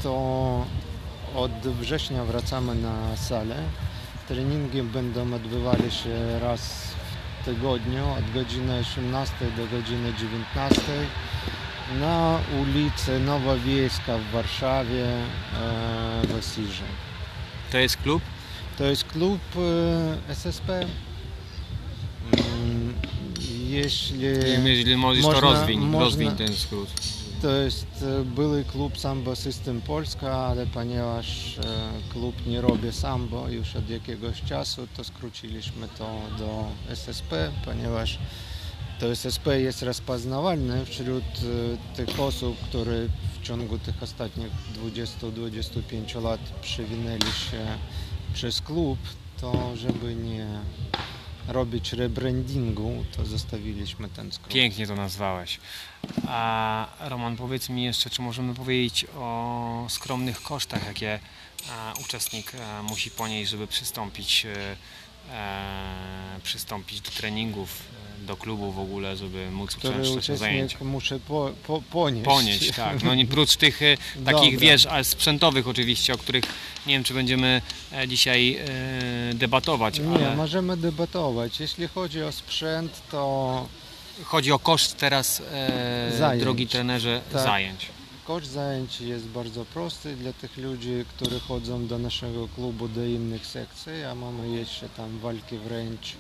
to 0.03 0.65
od 1.35 1.51
września 1.51 2.25
wracamy 2.25 2.75
na 2.75 3.17
salę. 3.17 3.55
Treningi 4.27 4.83
będą 4.83 5.33
odbywali 5.33 5.91
się 5.91 6.39
raz 6.39 6.96
tygodniu 7.47 8.03
od 8.19 8.31
godziny 8.33 8.79
18 8.79 9.33
do 9.57 9.67
godziny 9.77 10.13
19 10.13 10.81
na 11.99 12.39
ulicy 12.61 13.19
Nowa 13.19 13.55
Wiejska 13.55 14.17
w 14.17 14.31
Warszawie 14.31 15.05
e, 15.05 16.27
w 16.27 16.35
Asirze. 16.39 16.83
To 17.71 17.77
jest 17.77 17.97
klub? 17.97 18.21
To 18.77 18.83
jest 18.83 19.03
klub 19.03 19.39
e, 20.27 20.31
SSP. 20.31 20.73
Mm, 22.33 22.93
Jeśli 23.67 24.21
Jeżeli 24.21 24.97
możesz 24.97 25.23
to 25.23 25.31
można- 25.31 25.41
rozwiń, 25.49 25.79
można- 25.79 25.99
rozwiń 25.99 26.31
ten 26.31 26.53
skrót. 26.55 26.89
To 27.41 27.51
jest 27.51 28.05
były 28.25 28.63
klub 28.63 28.99
Sambo 28.99 29.35
System 29.35 29.81
Polska, 29.81 30.35
ale 30.35 30.65
ponieważ 30.65 31.55
klub 32.13 32.45
nie 32.45 32.61
robi 32.61 32.91
sambo 32.91 33.49
już 33.49 33.75
od 33.75 33.89
jakiegoś 33.89 34.41
czasu, 34.41 34.87
to 34.97 35.03
skróciliśmy 35.03 35.87
to 35.97 36.19
do 36.37 36.65
SSP, 36.89 37.51
ponieważ 37.65 38.19
to 38.99 39.11
SSP 39.11 39.61
jest 39.61 39.83
rozpoznawalne 39.83 40.85
wśród 40.85 41.23
tych 41.95 42.19
osób, 42.19 42.57
które 42.57 43.07
w 43.41 43.45
ciągu 43.45 43.79
tych 43.79 44.03
ostatnich 44.03 44.51
20-25 44.85 46.23
lat 46.23 46.41
przewinęli 46.61 47.31
się 47.51 47.65
przez 48.33 48.61
klub, 48.61 48.99
to 49.41 49.75
żeby 49.75 50.15
nie 50.15 50.47
robić 51.47 51.93
rebrandingu, 51.93 53.05
to 53.15 53.25
zostawiliśmy 53.25 54.09
ten 54.09 54.31
skrót. 54.31 54.53
Pięknie 54.53 54.87
to 54.87 54.95
nazwałeś. 54.95 55.59
A 56.27 56.87
Roman, 56.99 57.35
powiedz 57.35 57.69
mi 57.69 57.83
jeszcze, 57.83 58.09
czy 58.09 58.21
możemy 58.21 58.53
powiedzieć 58.53 59.05
o 59.15 59.85
skromnych 59.89 60.41
kosztach, 60.41 60.87
jakie 60.87 61.13
e, 61.13 61.19
uczestnik 62.05 62.55
e, 62.55 62.83
musi 62.83 63.11
ponieść, 63.11 63.51
żeby 63.51 63.67
przystąpić, 63.67 64.45
e, 65.31 66.39
przystąpić 66.43 67.01
do 67.01 67.11
treningów, 67.11 67.83
do 68.27 68.37
klubu 68.37 68.71
w 68.71 68.79
ogóle, 68.79 69.17
żeby 69.17 69.51
móc 69.51 69.75
w 69.75 69.81
zajęciach. 69.81 70.17
uczestnik 70.17 70.81
muszę 70.81 71.19
po, 71.19 71.51
po, 71.67 71.81
ponieść. 71.81 72.25
Ponieść, 72.25 72.71
tak. 72.75 73.03
No 73.03 73.15
nie 73.15 73.25
prócz 73.25 73.55
tych 73.55 73.81
e, 73.81 73.97
takich, 74.25 74.53
Dobra. 74.53 74.59
wiesz, 74.59 74.85
ale 74.85 75.03
sprzętowych 75.03 75.67
oczywiście, 75.67 76.13
o 76.13 76.17
których 76.17 76.43
nie 76.87 76.93
wiem, 76.93 77.03
czy 77.03 77.13
będziemy 77.13 77.61
e, 77.91 78.07
dzisiaj 78.07 78.55
e, 78.55 79.33
debatować, 79.33 79.99
Nie, 79.99 80.15
ale 80.15 80.35
możemy 80.35 80.77
debatować. 80.77 81.59
Jeśli 81.59 81.87
chodzi 81.87 82.23
o 82.23 82.31
sprzęt, 82.31 82.91
to 83.11 83.67
chodzi 84.23 84.51
o 84.51 84.59
koszt 84.59 84.97
teraz, 84.97 85.41
e, 86.21 86.37
drogi 86.39 86.67
trenerze, 86.67 87.21
Tak. 87.33 87.41
zajęć. 87.43 87.85
koszt 88.25 88.51
zajęć 88.51 89.01
jest 89.01 89.25
bardzo 89.27 89.65
prosty 89.65 90.15
dla 90.15 90.33
tych 90.33 90.57
ludzi, 90.57 91.05
którzy 91.15 91.39
chodzą 91.39 91.87
do 91.87 91.97
naszego 91.99 92.47
klubu, 92.55 92.87
do 92.87 93.05
innych 93.05 93.45
sekcji, 93.45 94.03
a 94.11 94.15
mamy 94.15 94.49
jeszcze 94.49 94.89
tam 94.89 95.19
walki 95.19 95.57
wręcz 95.57 96.15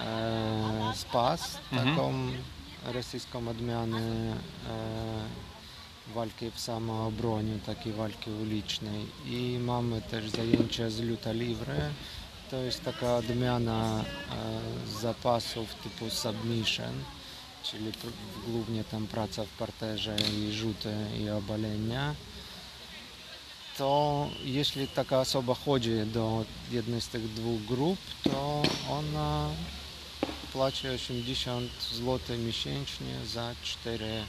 e, 0.00 0.92
spas, 0.96 1.58
Mhm. 1.72 1.90
taką 1.96 2.14
rosyjską 2.92 3.48
odmianę 3.48 4.00
e, 4.00 4.32
walki 6.14 6.50
w 6.50 6.60
samoobronie, 6.60 7.58
takiej 7.66 7.92
walki 7.92 8.30
ulicznej 8.30 9.06
i 9.26 9.58
mamy 9.60 10.02
też 10.02 10.30
zajęcia 10.30 10.90
z 10.90 11.00
luta 11.00 11.32
livre. 11.32 11.90
To 12.50 12.56
jest 12.56 12.84
taka 12.84 13.16
odmiana 13.16 14.04
e, 14.04 15.00
zapasów 15.00 15.74
typu 15.74 16.10
submission, 16.10 16.92
czyli 17.64 17.92
pr- 17.92 18.46
głównie 18.46 18.84
tam 18.84 19.06
praca 19.06 19.44
w 19.44 19.48
parterze 19.48 20.16
i 20.38 20.52
rzuty 20.52 20.94
i 21.20 21.30
obalenia. 21.30 22.14
To 23.78 24.26
jeśli 24.44 24.88
taka 24.88 25.20
osoba 25.20 25.54
chodzi 25.54 25.90
do 26.06 26.44
jednej 26.70 27.00
z 27.00 27.08
tych 27.08 27.34
dwóch 27.34 27.62
grup, 27.64 27.98
to 28.24 28.62
ona 28.90 29.48
płaci 30.52 30.88
80 30.88 31.70
zł 31.92 32.38
miesięcznie 32.38 33.14
za 33.26 33.54
4 33.62 34.24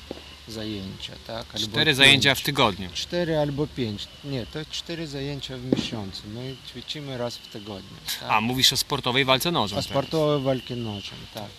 zajęcia, 0.47 1.13
tak? 1.27 1.45
Albo 1.55 1.67
Cztery 1.67 1.95
zajęcia 1.95 2.29
pięć. 2.29 2.39
w 2.39 2.43
tygodniu. 2.45 2.89
4 2.93 3.37
albo 3.37 3.67
5. 3.67 4.07
Nie, 4.23 4.45
to 4.45 4.59
4 4.71 5.07
zajęcia 5.07 5.57
w 5.57 5.63
miesiącu. 5.77 6.21
My 6.27 6.55
ćwiczymy 6.69 7.17
raz 7.17 7.37
w 7.37 7.47
tygodniu. 7.47 7.97
Tak? 8.19 8.29
A, 8.31 8.41
mówisz 8.41 8.73
o 8.73 8.77
sportowej 8.77 9.25
walce 9.25 9.51
nożem. 9.51 9.79
O 9.79 9.81
sportowej 9.81 10.41
walki 10.43 10.73
nożem, 10.73 11.19
tak. 11.33 11.49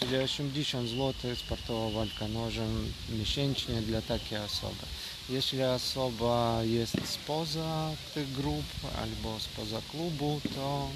czyli 0.00 0.16
80 0.16 0.88
zł 0.88 1.36
sportowa 1.36 1.90
walka 1.90 2.28
nożem 2.28 2.92
miesięcznie 3.08 3.74
dla 3.82 4.02
takiej 4.02 4.38
osoby. 4.38 4.82
Jeśli 5.28 5.62
osoba 5.62 6.60
jest 6.64 6.96
spoza 7.08 7.90
tych 8.14 8.32
grup 8.32 8.64
albo 9.02 9.40
spoza 9.40 9.80
klubu, 9.90 10.40
to 10.54 10.88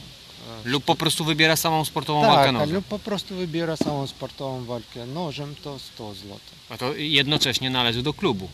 Lub 0.64 0.84
po 0.84 0.94
prostu 0.94 1.24
wybiera 1.24 1.56
samą 1.56 1.84
sportową 1.84 2.20
tak, 2.22 2.30
walkę 2.30 2.52
nożem. 2.52 2.74
lub 2.74 2.84
po 2.84 2.98
prostu 2.98 3.34
wybiera 3.36 3.76
samą 3.76 4.06
sportową 4.06 4.64
walkę 4.64 5.06
nożem, 5.06 5.54
to 5.64 5.78
100 5.78 6.14
zł. 6.14 6.38
A 6.68 6.78
to 6.78 6.94
jednocześnie 6.94 7.70
należy 7.70 8.02
do 8.02 8.12
klubu. 8.14 8.48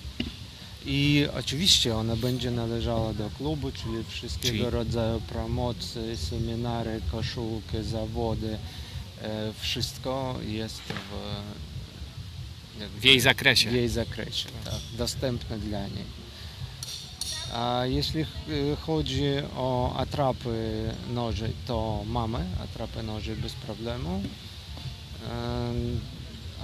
I 0.86 1.26
oczywiście 1.38 1.96
ona 1.96 2.16
będzie 2.16 2.50
należała 2.50 3.12
do 3.12 3.30
klubu, 3.30 3.72
czyli 3.72 4.04
wszystkiego 4.08 4.58
Czyli- 4.58 4.70
rodzaju 4.70 5.20
promocje, 5.20 6.16
seminary, 6.16 7.00
koszulki, 7.12 7.82
zawody. 7.82 8.58
E, 9.22 9.52
wszystko 9.60 10.38
jest 10.48 10.80
w, 10.82 12.80
jakby 12.80 13.00
W 13.00 13.04
jej 13.04 13.20
zakresie. 13.20 13.70
w 13.70 13.72
jej 13.74 13.88
zakresie, 13.88 14.48
tak, 14.64 14.74
dostępne 14.98 15.58
dla 15.58 15.80
niej. 15.88 16.04
A 17.52 17.86
jeśli 17.86 18.24
ch- 18.24 18.30
chodzi 18.80 19.24
o 19.56 19.94
atrapy 19.96 20.90
noży, 21.10 21.52
to 21.66 22.02
mamy 22.06 22.38
atrapy 22.64 23.02
noży 23.02 23.36
bez 23.36 23.52
problemu. 23.52 24.22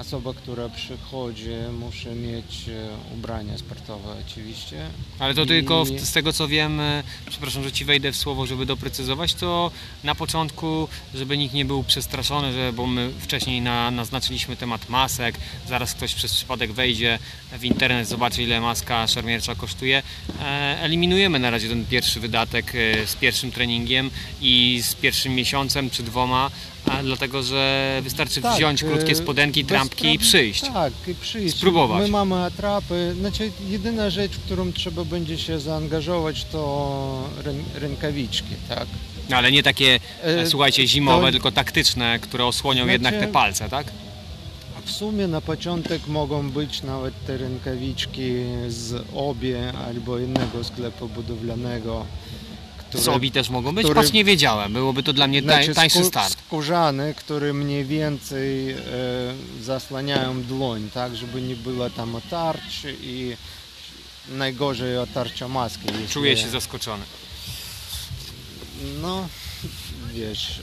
Osoba, 0.01 0.35
która 0.35 0.69
przychodzi, 0.69 1.51
musi 1.81 2.09
mieć 2.09 2.69
e, 2.69 3.15
ubrania 3.15 3.59
sportowe 3.59 4.15
oczywiście. 4.29 4.77
Ale 5.19 5.35
to 5.35 5.43
I- 5.43 5.47
tylko 5.47 5.85
w, 5.85 6.01
z 6.01 6.13
tego 6.13 6.33
co 6.33 6.49
wiem, 6.49 6.81
e, 6.81 7.03
przepraszam, 7.31 7.63
że 7.65 7.73
ci 7.73 7.85
wejdę 7.85 8.13
w 8.13 8.17
słowo, 8.17 8.47
żeby 8.47 8.67
doprecyzować, 8.67 9.35
to 9.35 9.71
na 10.05 10.15
początku, 10.15 10.89
żeby 11.15 11.39
nikt 11.39 11.55
nie 11.55 11.65
był 11.65 11.85
przestraszony, 11.85 12.53
że, 12.53 12.73
bo 12.73 12.87
my 12.87 13.11
wcześniej 13.21 13.61
na, 13.61 13.91
naznaczyliśmy 13.91 14.57
temat 14.57 14.89
masek, 14.89 15.35
zaraz 15.69 15.95
ktoś 15.95 16.15
przez 16.15 16.35
przypadek 16.35 16.73
wejdzie 16.73 17.19
w 17.59 17.65
internet, 17.65 18.09
zobaczy 18.09 18.43
ile 18.43 18.61
maska 18.61 19.07
szermiercza 19.07 19.55
kosztuje. 19.55 20.03
E, 20.41 20.81
eliminujemy 20.81 21.39
na 21.39 21.51
razie 21.51 21.69
ten 21.69 21.85
pierwszy 21.87 22.21
wydatek 22.21 22.73
z 23.07 23.15
pierwszym 23.15 23.53
treningiem 23.53 24.11
i 24.41 24.81
z 24.83 24.95
pierwszym 24.95 25.35
miesiącem 25.35 25.91
czy 25.91 26.03
dwoma, 26.03 26.51
a 26.87 27.03
dlatego, 27.03 27.43
że 27.43 28.01
wystarczy 28.05 28.41
Tak, 28.41 28.57
wziąć 28.57 28.85
krótkie 28.85 29.13
e, 29.13 29.15
spodenki, 29.15 29.65
bez 29.65 29.69
trampki 29.69 30.15
i 30.15 30.19
przyjść. 30.19 30.61
Tak, 30.61 30.93
i 31.09 31.15
przyjść. 31.15 31.57
Spróbować. 31.57 32.03
My 32.03 32.09
mamy 32.09 32.37
atrapy. 32.45 33.15
Znaczy, 33.21 33.51
jedyna 33.69 34.11
rzecz, 34.11 34.33
w 34.33 34.41
którą 34.45 34.73
trzeba 34.73 35.05
będzie 35.05 35.39
się 35.39 35.61
zaangażować, 35.61 36.45
to 36.45 37.29
rę- 37.45 37.81
rękawiczki, 37.81 38.55
tak? 38.69 38.87
No, 39.31 39.37
Ale 39.37 39.53
nie 39.53 39.63
takie, 39.63 40.01
E, 40.23 40.47
słuchajcie, 40.47 40.87
zimowe, 40.87 41.27
to- 41.27 41.33
tylko 41.33 41.51
taktyczne, 41.53 42.19
które 42.19 42.45
osłonią 42.45 42.79
Znaczy- 42.83 42.93
jednak 42.93 43.15
te 43.15 43.27
palce, 43.29 43.69
tak? 43.69 43.87
W 44.85 44.91
sumie 44.91 45.27
na 45.29 45.41
początek 45.41 46.07
mogą 46.07 46.51
być 46.51 46.83
nawet 46.83 47.15
te 47.27 47.37
rękawiczki 47.37 48.31
z 48.69 49.05
obie 49.15 49.73
albo 49.87 50.19
innego 50.19 50.65
sklepu 50.65 51.09
budowlanego. 51.09 52.07
Które- 52.89 53.03
Z 53.05 53.09
obi 53.09 53.31
też 53.33 53.49
mogą 53.49 53.75
być? 53.75 53.85
który- 53.85 54.01
Patrz, 54.01 54.13
nie 54.13 54.25
wiedziałem. 54.25 54.73
Byłoby 54.73 55.03
to 55.03 55.13
dla 55.13 55.27
mnie 55.27 55.43
Znaczy, 55.43 55.75
tańszy 55.75 56.05
start. 56.05 56.37
Skórzane, 56.47 57.15
które 57.15 57.53
mniej 57.53 57.85
więcej 57.85 58.71
e, 58.71 58.77
zasłaniają 59.63 60.43
dłoń, 60.43 60.91
tak, 60.95 61.17
żeby 61.17 61.43
nie 61.43 61.57
było 61.57 61.91
tam 61.91 62.15
otarć 62.15 62.87
i 63.03 63.37
najgorzej 64.29 64.99
otarcia 64.99 65.49
maski. 65.49 65.87
Czuję 66.11 66.37
się 66.37 66.49
zaskoczony. 66.49 67.05
No, 69.03 69.29
wiesz, 70.15 70.61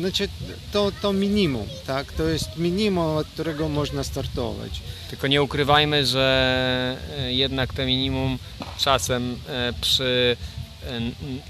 znaczy, 0.00 0.28
to, 0.72 0.92
to 1.02 1.12
minimum, 1.12 1.66
tak, 1.86 2.12
to 2.12 2.22
jest 2.22 2.56
minimum, 2.56 3.16
od 3.16 3.26
którego 3.26 3.68
można 3.68 4.04
startować. 4.04 4.80
Tylko 5.10 5.26
nie 5.26 5.42
ukrywajmy, 5.42 6.06
że 6.06 6.96
e, 7.18 7.32
jednak 7.32 7.74
to 7.74 7.86
minimum 7.86 8.38
czasem 8.78 9.36
e, 9.48 9.72
przy 9.80 10.36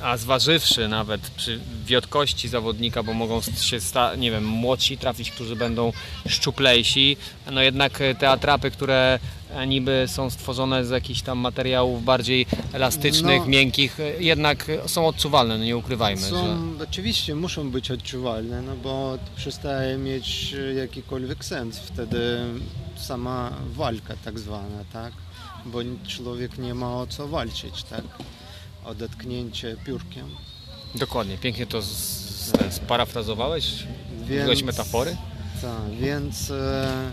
a 0.02 0.16
zważywszy 0.16 0.88
nawet 0.88 1.20
przy 1.20 1.60
wiotkości 1.84 2.48
zawodnika, 2.48 3.02
bo 3.02 3.12
mogą 3.14 3.40
się 3.42 3.78
nie 4.18 4.30
wiem, 4.30 4.44
młodsi 4.44 4.98
trafić, 4.98 5.30
którzy 5.30 5.56
będą 5.56 5.92
szczuplejsi, 6.28 7.16
no 7.52 7.62
jednak 7.62 8.00
e, 8.00 8.14
te 8.14 8.30
atrapy, 8.30 8.70
które 8.70 9.18
e, 9.50 9.66
niby 9.66 10.04
są 10.06 10.30
stworzone 10.30 10.84
z 10.84 10.90
jakichś 10.90 11.22
tam 11.22 11.38
materiałów 11.38 12.04
bardziej 12.04 12.46
elastycznych, 12.72 13.40
No. 13.40 13.46
miękkich, 13.46 14.00
e, 14.00 14.22
jednak 14.22 14.66
są 14.86 15.06
odczuwalne, 15.06 15.58
no 15.58 15.64
nie 15.64 15.76
ukrywajmy, 15.76 16.20
że... 16.22 16.28
Są, 16.28 16.72
oczywiście 16.90 17.34
muszą 17.34 17.70
być 17.70 17.90
odczuwalne, 17.90 18.62
no 18.62 18.76
bo 18.76 19.18
przestaje 19.36 19.98
mieć 19.98 20.54
jakikolwiek 20.76 21.44
sens 21.44 21.78
wtedy 21.78 22.38
sama 22.96 23.52
walka 23.74 24.14
tak 24.24 24.38
zwana, 24.38 24.84
tak, 24.92 25.12
bo 25.66 25.78
człowiek 26.08 26.58
nie 26.58 26.74
ma 26.74 26.96
o 26.96 27.06
co 27.06 27.28
walczyć, 27.28 27.82
tak, 27.82 28.04
o 28.88 28.94
dotknięcie 28.94 29.76
piórkiem. 29.84 30.28
Dokładnie, 30.94 31.38
pięknie 31.38 31.66
to 31.66 31.82
z, 31.82 31.86
z, 31.86 32.74
sparafrazowałeś, 32.74 33.84
użyłeś 34.24 34.46
Więc- 34.48 34.62
metafory. 34.62 35.16
Tak, 35.62 35.90
więc 36.00 36.50
e, 36.50 37.10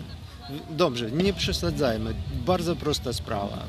dobrze, 0.70 1.12
nie 1.12 1.34
przesadzajmy. 1.34 2.14
Bardzo 2.46 2.76
prosta 2.76 3.14
sprawa. 3.14 3.64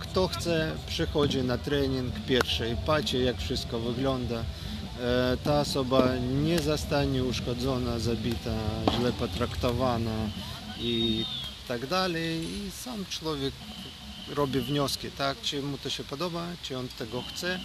Kto 0.00 0.28
chce, 0.28 0.72
przychodzi 0.86 1.42
na 1.42 1.58
trening 1.58 2.14
pierwszy 2.28 2.70
i 2.70 2.76
patrzy, 2.86 3.18
jak 3.18 3.38
wszystko 3.38 3.78
wygląda. 3.80 4.36
E, 5.00 5.36
ta 5.44 5.60
osoba 5.60 6.08
nie 6.44 6.58
zostanie 6.58 7.24
uszkodzona, 7.24 7.98
zabita, 7.98 8.54
źle 8.98 9.12
potraktowana 9.12 10.16
i 10.80 11.24
tak 11.68 11.86
dalej. 11.86 12.44
I 12.44 12.70
sam 12.70 13.04
człowiek 13.10 13.54
robi 14.34 14.60
wnioski, 14.60 15.10
tak, 15.10 15.40
czy 15.42 15.62
mu 15.62 15.78
to 15.78 15.90
się 15.90 16.04
podoba, 16.04 16.46
czy 16.62 16.78
on 16.78 16.88
tego 16.88 17.22
chce, 17.22 17.60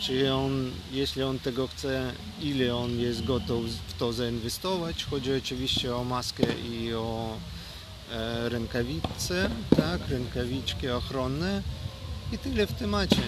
czy 0.00 0.34
on, 0.34 0.70
jeśli 0.92 1.22
on 1.22 1.38
tego 1.38 1.68
chce, 1.68 2.12
ile 2.42 2.76
on 2.76 3.00
jest 3.00 3.24
gotów 3.24 3.66
w 3.88 3.98
to 3.98 4.12
zainwestować. 4.12 5.04
Chodzi 5.04 5.34
oczywiście 5.34 5.96
o 5.96 6.04
maskę 6.04 6.46
i 6.72 6.94
o 6.94 7.36
e, 8.12 8.48
rękawice, 8.48 9.50
tak, 9.76 10.08
rękawiczki 10.08 10.88
ochronne 10.88 11.62
i 12.32 12.38
tyle 12.38 12.66
w 12.66 12.72
temacie. 12.72 13.22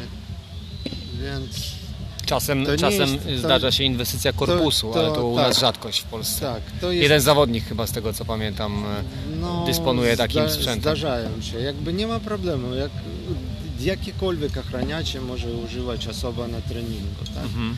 Więc 1.15 1.86
Czasem, 2.27 2.67
To 2.67 2.77
czasem 2.77 3.13
jest- 3.13 3.25
to- 3.25 3.39
zdarza 3.39 3.73
się 3.73 3.85
inwestycja 3.85 4.33
korpusu, 4.33 4.93
to- 4.93 4.99
ale 5.01 5.15
to 5.15 5.27
u 5.27 5.37
tak. 5.37 5.49
nas 5.49 5.59
rzadkość 5.59 6.01
w 6.01 6.05
Polsce. 6.05 6.41
tak, 6.41 6.63
to 6.81 6.93
jest 6.93 7.03
Jeden 7.03 7.21
zawodnik 7.21 7.65
chyba 7.65 7.87
z 7.87 7.93
tego 7.93 8.13
co 8.13 8.25
pamiętam. 8.25 8.85
e, 8.87 9.03
no, 9.41 9.65
dysponuje 9.67 10.17
takim 10.17 10.43
zda- 10.43 10.51
sprzętem. 10.55 10.81
Zdarzają 10.83 11.41
się, 11.43 11.61
jakby 11.61 11.93
nie 11.93 12.07
ma 12.07 12.21
problemu. 12.21 12.75
Jak, 12.75 12.91
jakikolwiek 13.81 14.57
ochraniacie 14.57 15.21
może 15.21 15.53
używać 15.53 16.07
osoba 16.09 16.49
na 16.49 16.61
treningu. 16.61 17.25
Tak? 17.35 17.45
Mhm. 17.45 17.77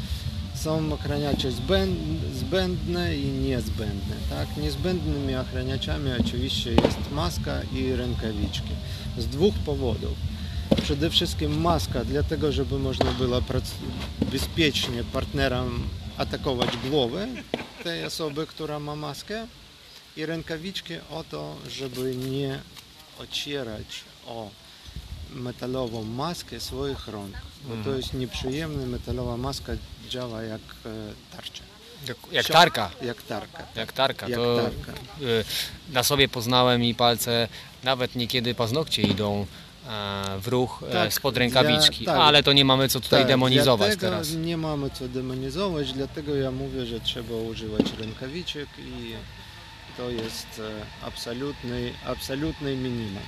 Są 0.54 0.92
ochraniacze 0.92 1.48
zbęd- 1.52 2.34
zbędne 2.34 3.16
i 3.16 3.24
niezbędne. 3.26 4.16
Tak? 4.30 4.56
Niezbędnymi 4.56 5.36
ochraniaczami 5.36 6.10
oczywiście 6.20 6.70
jest 6.70 6.98
maska 7.12 7.60
i 7.74 7.92
rękawiczki. 7.92 8.70
Z 9.18 9.26
dwóch 9.26 9.54
powodów. 9.54 10.14
Przede 10.82 11.10
wszystkim 11.10 11.60
maska, 11.60 12.04
dlatego 12.04 12.52
żeby 12.52 12.78
można 12.78 13.10
było 13.12 13.42
bezpiecznie 14.32 15.04
partnerom 15.04 15.88
atakować 16.18 16.70
głowę 16.90 17.28
tej 17.84 18.04
osoby, 18.04 18.46
która 18.46 18.78
ma 18.80 18.96
maskę 18.96 19.46
i 20.16 20.26
rękawiczki 20.26 20.94
o 21.10 21.24
to, 21.30 21.56
żeby 21.68 22.16
nie 22.16 22.60
ocierać 23.18 23.86
o 24.26 24.50
metalową 25.34 26.04
maskę 26.04 26.60
swoich 26.60 27.08
rąk. 27.08 27.32
Bo 27.64 27.70
to 27.70 27.76
Mhm. 27.76 27.96
jest 27.96 28.14
nieprzyjemne, 28.14 28.86
metalowa 28.86 29.36
maska 29.36 29.72
działa 30.10 30.42
jak 30.42 30.60
e, 30.86 31.36
tarcza. 31.36 31.62
Jak, 32.08 32.16
jak 32.32 32.46
tarka. 32.46 32.90
Jak 33.02 33.22
tarka. 33.22 33.66
Jak 33.76 33.92
tarka. 33.92 34.28
Jak 34.28 34.38
tarka. 34.40 34.92
y, 35.22 35.44
na 35.92 36.02
sobie 36.02 36.28
poznałem 36.28 36.84
i 36.84 36.94
palce, 36.94 37.48
nawet 37.84 38.14
niekiedy 38.16 38.54
paznokcie 38.54 39.02
idą 39.02 39.46
w 40.40 40.48
ruch 40.48 40.82
e, 40.88 40.92
Tak, 40.92 41.12
spod 41.14 41.36
rękawiczki, 41.36 42.04
ja- 42.04 42.12
tak. 42.12 42.20
ale 42.20 42.42
to 42.42 42.52
nie 42.52 42.64
mamy 42.64 42.88
co 42.88 43.00
tutaj 43.00 43.20
Tak, 43.20 43.28
demonizować 43.28 43.96
teraz. 44.00 44.32
Nie 44.32 44.56
mamy 44.56 44.90
co 44.90 45.08
demonizować, 45.08 45.92
dlatego 45.92 46.36
ja 46.36 46.50
mówię, 46.50 46.86
że 46.86 47.00
trzeba 47.00 47.34
używać 47.34 47.92
rękawiczek 48.00 48.68
i 48.78 49.12
to 49.96 50.10
jest 50.10 50.46
e, 51.02 51.06
absolutny, 51.06 51.92
absolutny 52.06 52.76
minimum. 52.76 53.22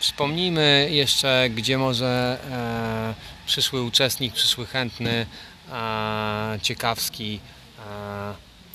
Przypomnijmy 0.00 0.88
jeszcze, 0.90 1.48
gdzie 1.54 1.78
może 1.78 2.38
e, 2.50 3.14
przyszły 3.46 3.82
uczestnik, 3.82 4.34
przyszły 4.34 4.66
chętny, 4.66 5.26
e, 5.72 6.58
ciekawski 6.62 7.40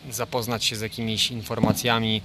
zapoznać 0.09 0.65
się 0.65 0.75
z 0.75 0.81
jakimiś 0.81 1.31
informacjami 1.31 2.21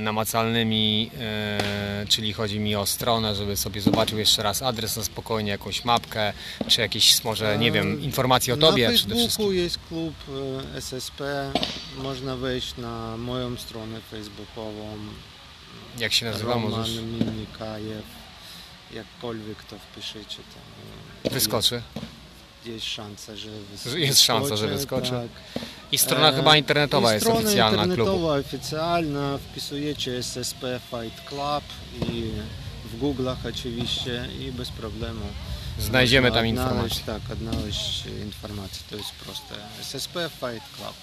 namacalnymi, 0.00 1.10
e, 1.18 2.06
czyli 2.08 2.32
chodzi 2.32 2.60
mi 2.60 2.76
o 2.76 2.86
stronę, 2.86 3.34
żeby 3.34 3.56
sobie 3.56 3.80
zobaczył 3.80 4.18
jeszcze 4.18 4.42
raz 4.42 4.62
adres 4.62 4.96
na 4.96 5.04
spokojnie, 5.04 5.50
jakąś 5.50 5.84
mapkę, 5.84 6.32
czy 6.68 6.80
jakieś 6.80 7.24
może, 7.24 7.58
nie 7.58 7.72
wiem, 7.72 8.02
informacje 8.02 8.54
o 8.54 8.56
Tobie 8.56 8.88
na 8.88 8.94
przede 8.94 9.14
Facebooku 9.14 9.28
wszystkim. 9.28 9.64
jest 9.64 9.78
klub 9.88 10.14
e, 10.74 10.76
SSP. 10.76 11.52
Można 11.96 12.36
wejść 12.36 12.76
na 12.76 13.16
moją 13.16 13.56
stronę 13.56 14.00
facebookową. 14.00 14.96
Jak 15.98 16.12
się 16.12 16.26
nazywa? 16.26 16.54
Roman 16.54 16.70
Możesz. 16.70 16.96
Jakkolwiek 18.94 19.64
to 19.64 19.76
wpiszecie, 19.78 20.36
to 20.36 21.30
e, 21.30 21.30
wyskoczy. 21.30 21.82
Jest 22.68 22.86
szansa, 22.86 23.36
że 23.36 23.48
wys- 23.48 23.90
Że 23.90 24.00
jest 24.00 24.20
szansa, 24.22 24.56
że 24.56 24.68
wyskoczy, 24.68 25.02
wyskoczy. 25.10 25.28
Tak. 25.54 25.62
I 25.92 25.98
strona 25.98 26.28
E, 26.28 26.32
chyba 26.36 26.56
internetowa 26.56 27.14
jest 27.14 27.26
strona 27.26 27.40
oficjalna 27.40 27.82
klubu. 27.84 27.90
internetowa 27.92 28.34
oficjalna, 28.36 29.38
wpisujecie 29.38 30.18
SSP 30.18 30.80
Fight 30.90 31.28
Club 31.28 31.64
i 32.12 32.30
w 32.84 33.02
Google'ach 33.02 33.36
oczywiście 33.48 34.28
i 34.40 34.52
bez 34.52 34.70
problemu. 34.70 35.20
Znajdziemy 35.78 36.32
tam 36.32 36.46
informacje. 36.46 37.02
Tak, 37.06 37.22
odnaleźć 37.32 38.04
informacje, 38.24 38.82
to 38.90 38.96
jest 38.96 39.10
proste. 39.10 39.54
SSP 39.80 40.28
Fight 40.30 40.76
Club. 40.76 40.94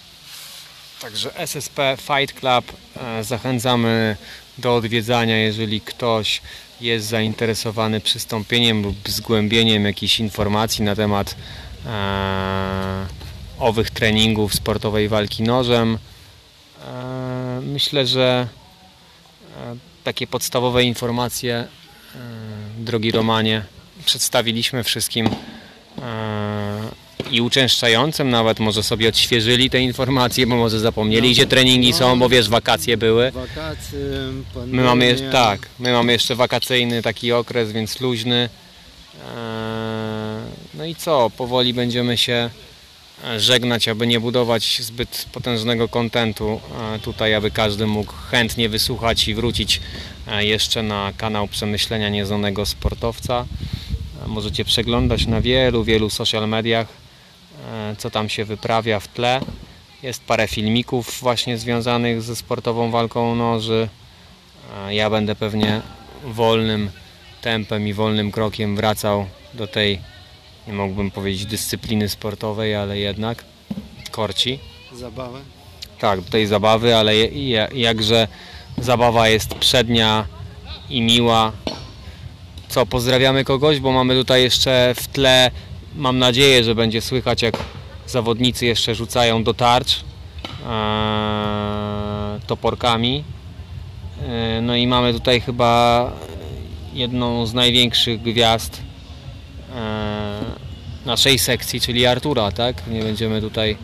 Także 1.01 1.35
SSP 1.39 1.97
Fight 1.97 2.39
Club 2.39 2.65
e, 2.97 3.23
zachęcamy 3.23 4.17
do 4.57 4.75
odwiedzania, 4.75 5.37
jeżeli 5.37 5.81
ktoś 5.81 6.41
jest 6.81 7.07
zainteresowany 7.07 8.01
przystąpieniem 8.01 8.83
lub 8.83 9.09
zgłębieniem 9.09 9.85
jakichś 9.85 10.19
informacji 10.19 10.83
na 10.85 10.95
temat 10.95 11.35
e, 11.85 13.05
owych 13.59 13.89
treningów 13.89 14.53
sportowej 14.55 15.07
walki 15.07 15.43
nożem. 15.43 15.97
E, 16.87 17.61
myślę, 17.63 18.07
że 18.07 18.47
e, 19.57 19.75
takie 20.03 20.27
podstawowe 20.27 20.83
informacje, 20.83 21.55
e, 21.55 21.67
drogi 22.77 23.11
Romanie, 23.11 23.65
przedstawiliśmy 24.05 24.83
wszystkim 24.83 25.29
i 27.35 27.41
uczęszczającym 27.41 28.29
nawet 28.29 28.59
może 28.59 28.83
sobie 28.83 29.09
odświeżyli 29.09 29.69
te 29.69 29.79
informacje, 29.79 30.47
bo 30.47 30.55
może 30.55 30.79
zapomnieli, 30.79 31.27
No, 31.27 31.33
gdzie 31.33 31.45
treningi 31.45 31.91
no. 31.91 31.97
są, 31.97 32.19
bo 32.19 32.29
wiesz, 32.29 32.49
wakacje 32.49 32.97
były. 32.97 33.31
Wakacje, 33.31 33.99
My 34.67 34.83
mamy 34.83 35.05
jeszcze, 35.05 35.23
pandemia. 35.25 35.45
tak, 35.45 35.69
my 35.79 35.91
mamy 35.93 36.11
jeszcze 36.11 36.35
wakacyjny 36.35 37.01
taki 37.01 37.31
okres, 37.31 37.71
więc 37.71 38.01
luźny. 38.01 38.49
Eee, 39.15 39.25
No 40.73 40.85
i 40.85 40.95
co, 40.95 41.29
powoli 41.37 41.73
będziemy 41.73 42.17
się 42.17 42.49
e, 43.23 43.39
żegnać, 43.39 43.87
aby 43.87 44.07
nie 44.07 44.19
budować 44.19 44.81
zbyt 44.81 45.25
potężnego 45.33 45.87
kontentu 45.89 46.61
e, 46.95 46.99
tutaj, 46.99 47.33
aby 47.33 47.51
każdy 47.51 47.87
mógł 47.87 48.13
chętnie 48.31 48.69
wysłuchać 48.69 49.27
i 49.27 49.35
wrócić 49.35 49.81
e, 50.27 50.45
jeszcze 50.45 50.83
na 50.83 51.13
kanał 51.17 51.47
Przemyślenia 51.47 52.09
Nieznanego 52.09 52.65
Sportowca. 52.65 53.45
Możecie 54.27 54.65
przeglądać 54.65 55.27
na 55.27 55.41
wielu, 55.41 55.83
wielu 55.83 56.09
social 56.09 56.47
mediach, 56.49 56.87
co 57.97 58.09
tam 58.09 58.29
się 58.29 58.45
wyprawia 58.45 58.99
w 58.99 59.07
tle. 59.07 59.41
Jest 60.03 60.23
parę 60.23 60.47
filmików 60.47 61.19
właśnie 61.21 61.57
związanych 61.57 62.21
ze 62.21 62.35
sportową 62.35 62.91
walką 62.91 63.35
noży. 63.35 63.89
A 64.77 64.91
Ja 64.91 65.09
będę 65.09 65.35
pewnie 65.35 65.81
wolnym 66.23 66.89
tempem 67.41 67.87
i 67.87 67.93
wolnym 67.93 68.31
krokiem 68.31 68.75
wracał 68.75 69.25
do 69.53 69.67
tej, 69.67 69.99
nie 70.67 70.73
mógłbym 70.73 71.11
powiedzieć 71.11 71.45
dyscypliny 71.45 72.09
sportowej, 72.09 72.75
ale 72.75 72.97
jednak 72.97 73.43
korci. 74.11 74.59
Zabawę. 74.93 75.39
Tak, 75.99 76.21
do 76.21 76.31
tej 76.31 76.47
zabawy, 76.47 76.95
ale 76.95 77.15
jakże 77.73 78.27
zabawa 78.77 79.29
jest 79.29 79.55
przednia 79.55 80.25
i 80.89 81.01
miła. 81.01 81.51
Co, 82.67 82.85
pozdrawiamy 82.85 83.43
kogoś, 83.43 83.79
bo 83.79 83.91
mamy 83.91 84.15
tutaj 84.15 84.43
jeszcze 84.43 84.93
w 84.97 85.07
tle, 85.07 85.51
mam 85.95 86.19
nadzieję, 86.19 86.63
że 86.63 86.75
będzie 86.75 87.01
słychać 87.01 87.41
jak 87.41 87.57
zawodnicy 88.07 88.65
jeszcze 88.65 88.95
rzucają 88.95 89.43
do 89.43 89.53
tarcz 89.53 90.03
e, 90.67 92.39
toporkami. 92.47 93.23
E, 94.21 94.61
no 94.61 94.75
i 94.75 94.87
mamy 94.87 95.13
tutaj 95.13 95.41
chyba 95.41 96.11
jedną 96.93 97.45
z 97.45 97.53
największych 97.53 98.21
gwiazd 98.21 98.81
e, 99.75 100.39
naszej 101.05 101.39
sekcji, 101.39 101.81
czyli 101.81 102.05
Artura, 102.05 102.51
tak? 102.51 102.87
Nie 102.87 103.01
będziemy 103.01 103.41
tutaj 103.41 103.77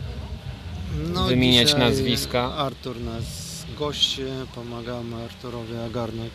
No, 1.14 1.24
Wymieniać 1.24 1.74
nazwiska. 1.74 2.54
Artur 2.56 3.00
nas 3.00 3.24
gości, 3.78 4.22
pomagamy 4.54 5.24
Arturowi 5.24 5.74
ogarnąć 5.86 6.32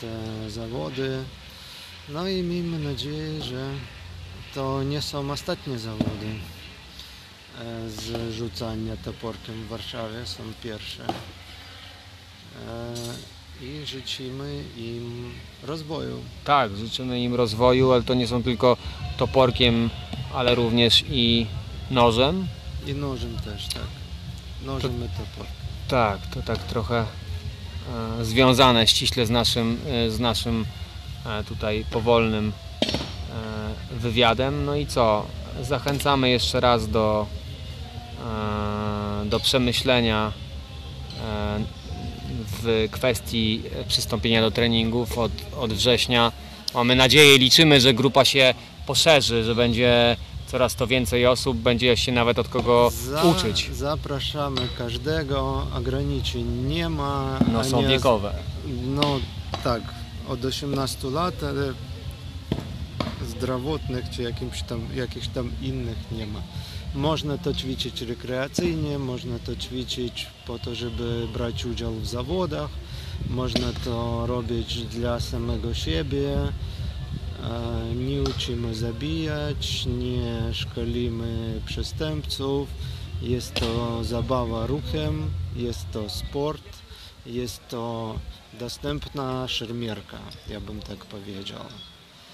te 0.00 0.50
zawody. 0.50 1.18
No 2.08 2.28
i 2.28 2.42
miejmy 2.42 2.78
nadzieję, 2.78 3.42
że 3.42 3.70
to 4.54 4.82
nie 4.82 5.02
są 5.02 5.30
ostatnie 5.30 5.78
zawody 5.78 6.26
e, 7.60 7.90
z 7.90 8.34
rzucania 8.34 8.96
toporkiem 8.96 9.54
w 9.64 9.68
Warszawie, 9.68 10.26
są 10.26 10.42
pierwsze. 10.62 11.04
E, 12.68 12.94
I 13.64 13.86
życzymy 13.86 14.64
im 14.76 15.32
rozwoju. 15.62 16.22
Tak, 16.44 16.76
życzymy 16.76 17.20
im 17.20 17.34
rozwoju, 17.34 17.92
ale 17.92 18.02
to 18.02 18.14
nie 18.14 18.26
są 18.26 18.42
tylko 18.42 18.76
toporkiem, 19.16 19.90
ale 20.34 20.54
również 20.54 21.04
i 21.08 21.46
nożem. 21.90 22.46
I 22.86 22.94
nożem 22.94 23.36
też, 23.36 23.68
tak. 23.68 23.82
Nożem 24.62 25.04
i 25.04 25.08
toporkiem. 25.08 25.56
Tak, 25.88 26.26
to 26.26 26.42
tak 26.42 26.58
trochę 26.58 27.04
e, 28.20 28.24
związane 28.24 28.86
ściśle 28.86 29.26
z 29.26 29.30
naszym, 29.30 29.80
z 30.08 30.20
naszym 30.20 30.66
tutaj 31.48 31.84
powolnym 31.90 32.52
wywiadem. 34.00 34.64
No 34.64 34.76
i 34.76 34.86
co? 34.86 35.26
Zachęcamy 35.62 36.30
jeszcze 36.30 36.60
raz 36.60 36.88
do, 36.88 37.26
e, 39.22 39.24
do 39.26 39.40
przemyślenia 39.40 40.32
e, 41.24 41.60
w 42.62 42.88
kwestii 42.90 43.62
przystąpienia 43.88 44.40
do 44.40 44.50
treningów 44.50 45.18
od, 45.18 45.32
od 45.60 45.72
września. 45.72 46.32
Mamy 46.74 46.96
nadzieję, 46.96 47.38
liczymy, 47.38 47.80
że 47.80 47.94
grupa 47.94 48.24
się 48.24 48.54
poszerzy, 48.86 49.44
że 49.44 49.54
będzie 49.54 50.16
coraz 50.46 50.74
to 50.74 50.86
więcej 50.86 51.26
osób, 51.26 51.56
będzie 51.56 51.96
się 51.96 52.12
nawet 52.12 52.38
od 52.38 52.48
kogo 52.48 52.90
Za- 52.90 53.22
uczyć. 53.22 53.70
Zapraszamy 53.72 54.60
każdego, 54.78 55.66
ograniczeń 55.76 56.66
nie 56.66 56.88
ma. 56.88 57.38
No 57.52 57.64
są 57.64 57.86
wiekowe. 57.86 58.34
No 58.84 59.20
tak, 59.64 59.82
od 60.28 60.44
18 60.44 61.10
lat, 61.10 61.34
ale 61.42 61.72
zdrowotnych 63.40 64.10
czy 64.10 64.22
jakimś 64.22 64.62
tam, 64.62 64.80
jakichś 64.94 65.28
tam 65.28 65.50
innych 65.62 65.98
nie 66.12 66.26
ma. 66.26 66.42
Można 66.94 67.38
to 67.38 67.54
ćwiczyć 67.54 68.00
rekreacyjnie, 68.02 68.98
można 68.98 69.38
to 69.38 69.56
ćwiczyć 69.56 70.26
po 70.46 70.58
to, 70.58 70.74
żeby 70.74 71.28
brać 71.32 71.64
udział 71.64 71.94
w 71.94 72.06
zawodach, 72.06 72.70
można 73.30 73.72
to 73.84 74.26
robić 74.26 74.82
dla 74.82 75.20
samego 75.20 75.74
siebie. 75.74 76.36
E, 76.38 77.94
Nie 77.94 78.22
uczymy 78.22 78.74
zabijać, 78.74 79.86
nie 79.86 80.54
szkolimy 80.54 81.60
przestępców. 81.66 82.68
Jest 83.22 83.54
to 83.54 84.04
zabawa 84.04 84.66
ruchem, 84.66 85.30
jest 85.56 85.90
to 85.92 86.10
sport, 86.10 86.68
jest 87.26 87.68
to 87.68 88.14
dostępna 88.58 89.48
szermierka, 89.48 90.18
ja 90.48 90.60
bym 90.60 90.80
tak 90.80 91.04
powiedział. 91.04 91.64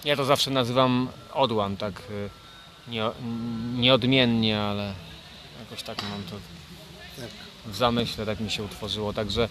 Ja 0.05 0.17
to 0.17 0.25
zawsze 0.25 0.51
nazywam 0.51 1.09
odłam, 1.33 1.77
tak 1.77 2.03
y, 2.11 2.31
nie, 2.89 3.03
nieodmiennie, 3.75 4.61
ale 4.61 4.95
jakoś 5.61 5.83
tak 5.83 6.03
mam 6.03 6.23
to 6.23 6.37
w 7.67 7.77
zamyśle, 7.77 8.27
tak 8.27 8.41
mi 8.41 8.51
się 8.51 8.63
utworzyło. 8.63 9.13
Także 9.13 9.49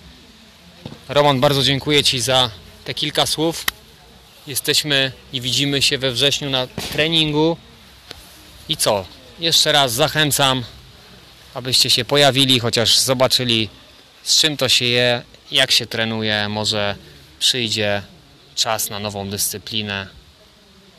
Roman, 1.09 1.39
bardzo 1.39 1.63
dziękuję 1.63 2.03
Ci 2.03 2.19
za 2.19 2.49
te 2.85 2.93
kilka 2.93 3.25
słów. 3.25 3.65
Jesteśmy 4.47 5.11
i 5.33 5.41
widzimy 5.41 5.81
się 5.81 5.97
we 5.97 6.11
wrześniu 6.11 6.49
na 6.49 6.67
treningu. 6.67 7.57
I 8.69 8.77
co? 8.77 9.05
Jeszcze 9.39 9.71
raz 9.71 9.93
zachęcam, 9.93 10.63
abyście 11.53 11.89
się 11.89 12.05
pojawili, 12.05 12.59
chociaż 12.59 12.99
zobaczyli 12.99 13.69
z 14.23 14.39
czym 14.39 14.57
to 14.57 14.69
się 14.69 14.85
je, 14.85 15.21
jak 15.51 15.71
się 15.71 15.85
trenuje. 15.85 16.49
Może 16.49 16.95
przyjdzie 17.39 18.01
czas 18.55 18.89
na 18.89 18.99
nową 18.99 19.29
dyscyplinę. 19.29 20.07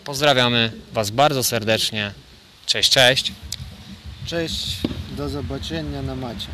Pozdrawiamy 0.06 0.72
Was 0.92 1.10
bardzo 1.10 1.44
serdecznie. 1.44 2.12
Cześć, 2.66 2.90
cześć. 2.90 3.32
Cześć, 4.26 4.76
do 5.16 5.28
zobaczenia 5.28 6.02
na 6.02 6.14
macie. 6.14 6.48